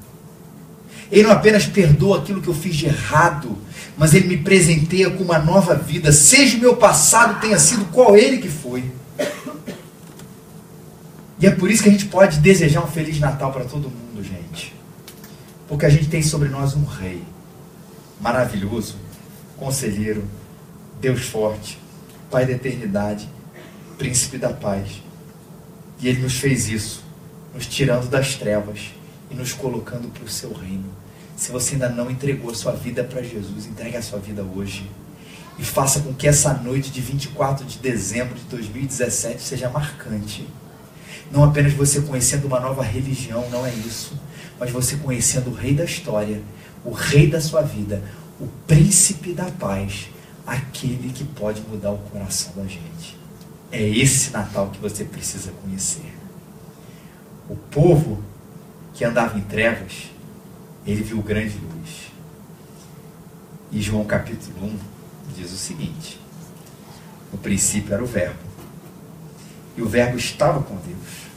Ele 1.10 1.24
não 1.24 1.32
apenas 1.32 1.66
perdoa 1.66 2.18
aquilo 2.18 2.40
que 2.40 2.48
eu 2.48 2.54
fiz 2.54 2.76
de 2.76 2.86
errado, 2.86 3.58
mas 3.96 4.14
ele 4.14 4.28
me 4.28 4.36
presenteia 4.38 5.10
com 5.10 5.24
uma 5.24 5.38
nova 5.38 5.74
vida, 5.74 6.12
seja 6.12 6.56
o 6.56 6.60
meu 6.60 6.76
passado 6.76 7.40
tenha 7.40 7.58
sido 7.58 7.84
qual 7.86 8.16
ele 8.16 8.38
que 8.38 8.48
foi. 8.48 8.84
E 11.38 11.46
é 11.46 11.50
por 11.50 11.70
isso 11.70 11.82
que 11.82 11.88
a 11.88 11.92
gente 11.92 12.06
pode 12.06 12.38
desejar 12.38 12.84
um 12.84 12.86
feliz 12.86 13.18
Natal 13.18 13.52
para 13.52 13.64
todo 13.64 13.90
mundo, 13.90 14.22
gente. 14.22 14.72
Porque 15.66 15.84
a 15.84 15.90
gente 15.90 16.08
tem 16.08 16.22
sobre 16.22 16.48
nós 16.48 16.74
um 16.74 16.84
rei 16.84 17.22
maravilhoso, 18.20 18.96
conselheiro, 19.56 20.24
Deus 21.00 21.22
forte, 21.22 21.78
Pai 22.30 22.46
da 22.46 22.52
eternidade 22.52 23.28
príncipe 23.92 24.38
da 24.38 24.52
paz. 24.52 25.02
E 26.00 26.08
ele 26.08 26.20
nos 26.20 26.34
fez 26.34 26.68
isso, 26.68 27.02
nos 27.54 27.66
tirando 27.66 28.08
das 28.08 28.34
trevas 28.34 28.90
e 29.30 29.34
nos 29.34 29.52
colocando 29.52 30.08
para 30.08 30.24
o 30.24 30.28
seu 30.28 30.52
reino. 30.52 30.90
Se 31.36 31.50
você 31.50 31.74
ainda 31.74 31.88
não 31.88 32.10
entregou 32.10 32.50
a 32.50 32.54
sua 32.54 32.72
vida 32.72 33.02
para 33.04 33.22
Jesus, 33.22 33.66
entregue 33.66 33.96
a 33.96 34.02
sua 34.02 34.18
vida 34.18 34.42
hoje. 34.42 34.88
E 35.58 35.64
faça 35.64 36.00
com 36.00 36.12
que 36.12 36.26
essa 36.26 36.54
noite 36.54 36.90
de 36.90 37.00
24 37.00 37.64
de 37.64 37.78
dezembro 37.78 38.34
de 38.34 38.44
2017 38.44 39.42
seja 39.42 39.68
marcante. 39.68 40.46
Não 41.30 41.44
apenas 41.44 41.72
você 41.72 42.00
conhecendo 42.00 42.46
uma 42.46 42.60
nova 42.60 42.82
religião, 42.82 43.48
não 43.50 43.66
é 43.66 43.72
isso. 43.72 44.18
Mas 44.58 44.70
você 44.70 44.96
conhecendo 44.96 45.50
o 45.50 45.54
Rei 45.54 45.74
da 45.74 45.84
história, 45.84 46.42
o 46.84 46.90
Rei 46.90 47.28
da 47.28 47.40
sua 47.40 47.62
vida, 47.62 48.02
o 48.40 48.46
Príncipe 48.66 49.32
da 49.32 49.44
paz, 49.44 50.08
aquele 50.46 51.12
que 51.12 51.24
pode 51.24 51.60
mudar 51.62 51.92
o 51.92 51.98
coração 51.98 52.52
da 52.56 52.64
gente. 52.64 53.21
É 53.72 53.82
esse 53.82 54.30
Natal 54.32 54.68
que 54.68 54.78
você 54.78 55.02
precisa 55.02 55.50
conhecer. 55.62 56.12
O 57.48 57.56
povo 57.56 58.22
que 58.92 59.02
andava 59.02 59.38
em 59.38 59.42
trevas, 59.42 60.10
ele 60.86 61.02
viu 61.02 61.22
grande 61.22 61.56
luz. 61.56 62.12
E 63.70 63.80
João 63.80 64.04
capítulo 64.04 64.66
1 64.66 64.78
diz 65.34 65.50
o 65.52 65.56
seguinte: 65.56 66.20
No 67.32 67.38
princípio 67.38 67.94
era 67.94 68.04
o 68.04 68.06
Verbo, 68.06 68.38
e 69.74 69.80
o 69.80 69.88
Verbo 69.88 70.18
estava 70.18 70.62
com 70.62 70.76
Deus, 70.76 71.30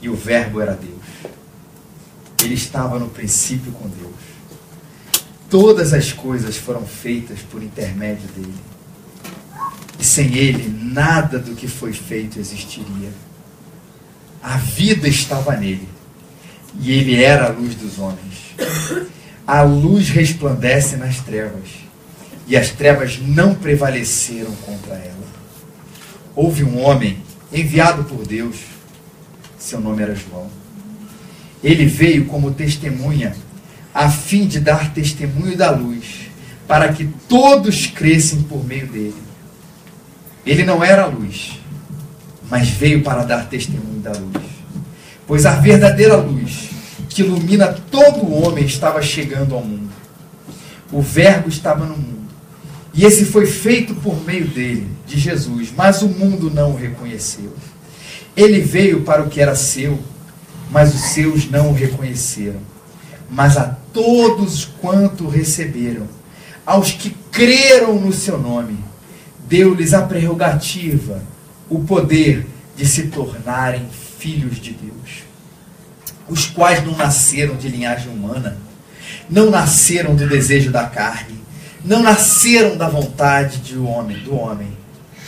e 0.00 0.08
o 0.08 0.16
Verbo 0.16 0.60
era 0.60 0.74
Deus. 0.74 1.32
Ele 2.42 2.54
estava 2.54 2.98
no 2.98 3.08
princípio 3.08 3.70
com 3.70 3.88
Deus. 3.88 4.32
Todas 5.48 5.92
as 5.92 6.12
coisas 6.12 6.56
foram 6.56 6.84
feitas 6.84 7.38
por 7.42 7.62
intermédio 7.62 8.26
dele 8.30 8.72
e 10.02 10.04
sem 10.04 10.34
ele, 10.34 10.68
nada 10.82 11.38
do 11.38 11.54
que 11.54 11.68
foi 11.68 11.92
feito 11.92 12.36
existiria. 12.36 13.10
A 14.42 14.56
vida 14.56 15.06
estava 15.06 15.56
nele. 15.56 15.88
E 16.80 16.90
ele 16.90 17.22
era 17.22 17.46
a 17.46 17.50
luz 17.50 17.76
dos 17.76 18.00
homens. 18.00 18.56
A 19.46 19.62
luz 19.62 20.08
resplandece 20.08 20.96
nas 20.96 21.20
trevas. 21.20 21.68
E 22.48 22.56
as 22.56 22.70
trevas 22.70 23.20
não 23.24 23.54
prevaleceram 23.54 24.50
contra 24.66 24.94
ela. 24.94 25.22
Houve 26.34 26.64
um 26.64 26.82
homem 26.82 27.22
enviado 27.52 28.02
por 28.02 28.26
Deus. 28.26 28.56
Seu 29.56 29.80
nome 29.80 30.02
era 30.02 30.16
João. 30.16 30.50
Ele 31.62 31.86
veio 31.86 32.26
como 32.26 32.50
testemunha, 32.50 33.36
a 33.94 34.10
fim 34.10 34.48
de 34.48 34.58
dar 34.58 34.92
testemunho 34.92 35.56
da 35.56 35.70
luz, 35.70 36.22
para 36.66 36.92
que 36.92 37.08
todos 37.28 37.86
crescem 37.86 38.42
por 38.42 38.66
meio 38.66 38.88
dele. 38.88 39.31
Ele 40.44 40.64
não 40.64 40.82
era 40.82 41.06
luz, 41.06 41.60
mas 42.50 42.68
veio 42.68 43.02
para 43.02 43.24
dar 43.24 43.48
testemunho 43.48 44.00
da 44.00 44.12
luz. 44.12 44.44
Pois 45.26 45.46
a 45.46 45.52
verdadeira 45.52 46.16
luz, 46.16 46.70
que 47.08 47.22
ilumina 47.22 47.68
todo 47.90 48.24
o 48.24 48.42
homem, 48.42 48.64
estava 48.64 49.00
chegando 49.00 49.54
ao 49.54 49.64
mundo. 49.64 49.90
O 50.90 51.00
Verbo 51.00 51.48
estava 51.48 51.86
no 51.86 51.96
mundo. 51.96 52.22
E 52.92 53.06
esse 53.06 53.24
foi 53.24 53.46
feito 53.46 53.94
por 53.94 54.22
meio 54.24 54.46
dele, 54.46 54.86
de 55.06 55.18
Jesus, 55.18 55.70
mas 55.74 56.02
o 56.02 56.08
mundo 56.08 56.50
não 56.50 56.72
o 56.72 56.76
reconheceu. 56.76 57.54
Ele 58.36 58.60
veio 58.60 59.02
para 59.02 59.22
o 59.22 59.30
que 59.30 59.40
era 59.40 59.54
seu, 59.54 59.98
mas 60.70 60.94
os 60.94 61.00
seus 61.12 61.50
não 61.50 61.70
o 61.70 61.74
reconheceram. 61.74 62.60
Mas 63.30 63.56
a 63.56 63.76
todos 63.92 64.66
quanto 64.80 65.28
receberam, 65.28 66.06
aos 66.66 66.92
que 66.92 67.16
creram 67.30 67.98
no 67.98 68.12
seu 68.12 68.38
nome, 68.38 68.78
deu-lhes 69.52 69.92
a 69.92 70.00
prerrogativa, 70.00 71.22
o 71.68 71.80
poder 71.80 72.46
de 72.74 72.86
se 72.86 73.08
tornarem 73.08 73.86
filhos 74.18 74.58
de 74.58 74.70
Deus, 74.70 75.24
os 76.26 76.46
quais 76.46 76.82
não 76.82 76.96
nasceram 76.96 77.54
de 77.56 77.68
linhagem 77.68 78.10
humana, 78.10 78.56
não 79.28 79.50
nasceram 79.50 80.16
do 80.16 80.26
desejo 80.26 80.70
da 80.70 80.86
carne, 80.86 81.38
não 81.84 82.02
nasceram 82.02 82.78
da 82.78 82.88
vontade 82.88 83.58
de 83.58 83.76
homem, 83.76 84.20
do 84.20 84.34
homem, 84.34 84.74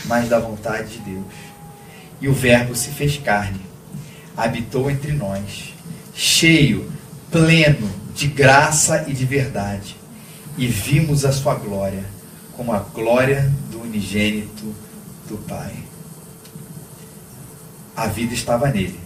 mas 0.07 0.27
da 0.27 0.39
vontade 0.39 0.93
de 0.93 0.99
Deus. 1.01 1.35
E 2.19 2.27
o 2.27 2.33
Verbo 2.33 2.75
se 2.75 2.93
fez 2.93 3.19
carne, 3.19 3.61
habitou 4.35 4.91
entre 4.91 5.13
nós, 5.13 5.75
cheio, 6.15 6.91
pleno 7.31 7.91
de 8.15 8.27
graça 8.27 9.05
e 9.07 9.13
de 9.13 9.27
verdade, 9.27 9.95
e 10.57 10.67
vimos 10.67 11.27
a 11.27 11.33
sua 11.33 11.57
glória, 11.57 12.07
como 12.57 12.73
a 12.73 12.79
glória 12.79 13.53
unigênito 13.95 14.75
do 15.29 15.39
Pai. 15.47 15.73
A 17.97 18.09
vida 18.09 18.35
estava 18.35 18.69
nele 18.69 18.99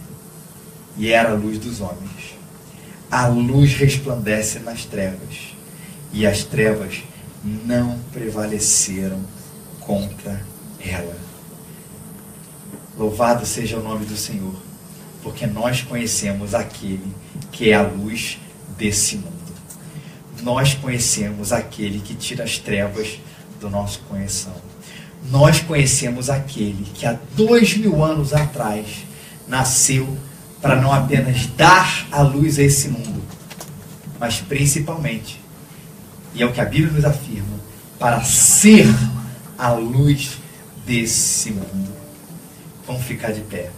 e 0.97 1.11
era 1.11 1.29
a 1.29 1.35
luz 1.35 1.59
dos 1.59 1.79
homens. 1.79 2.35
A 3.11 3.27
luz 3.27 3.73
resplandece 3.75 4.59
nas 4.59 4.85
trevas 4.85 5.53
e 6.11 6.25
as 6.25 6.43
trevas 6.43 7.03
não 7.43 7.99
prevaleceram 8.11 9.21
contra 9.79 10.43
ela. 10.79 11.15
Louvado 12.97 13.45
seja 13.45 13.77
o 13.77 13.83
nome 13.83 14.05
do 14.05 14.17
Senhor, 14.17 14.55
porque 15.21 15.45
nós 15.45 15.83
conhecemos 15.83 16.53
aquele 16.55 17.13
que 17.51 17.69
é 17.69 17.75
a 17.75 17.83
luz 17.83 18.39
desse 18.77 19.17
mundo. 19.17 19.37
Nós 20.41 20.73
conhecemos 20.73 21.53
aquele 21.53 21.99
que 21.99 22.15
tira 22.15 22.43
as 22.43 22.57
trevas 22.57 23.19
do 23.59 23.69
nosso 23.69 23.99
coração 24.01 24.68
nós 25.31 25.59
conhecemos 25.59 26.29
aquele 26.29 26.85
que 26.93 27.05
há 27.05 27.17
dois 27.35 27.77
mil 27.77 28.03
anos 28.03 28.33
atrás 28.33 29.05
nasceu 29.47 30.17
para 30.61 30.75
não 30.75 30.91
apenas 30.91 31.45
dar 31.55 32.07
a 32.11 32.21
luz 32.21 32.59
a 32.59 32.63
esse 32.63 32.89
mundo, 32.89 33.23
mas 34.19 34.39
principalmente, 34.39 35.39
e 36.33 36.41
é 36.41 36.45
o 36.45 36.51
que 36.51 36.59
a 36.59 36.65
Bíblia 36.65 36.91
nos 36.91 37.05
afirma, 37.05 37.57
para 37.97 38.23
ser 38.23 38.87
a 39.57 39.71
luz 39.71 40.37
desse 40.85 41.51
mundo. 41.51 41.91
Vamos 42.87 43.03
ficar 43.03 43.31
de 43.31 43.41
pé. 43.41 43.69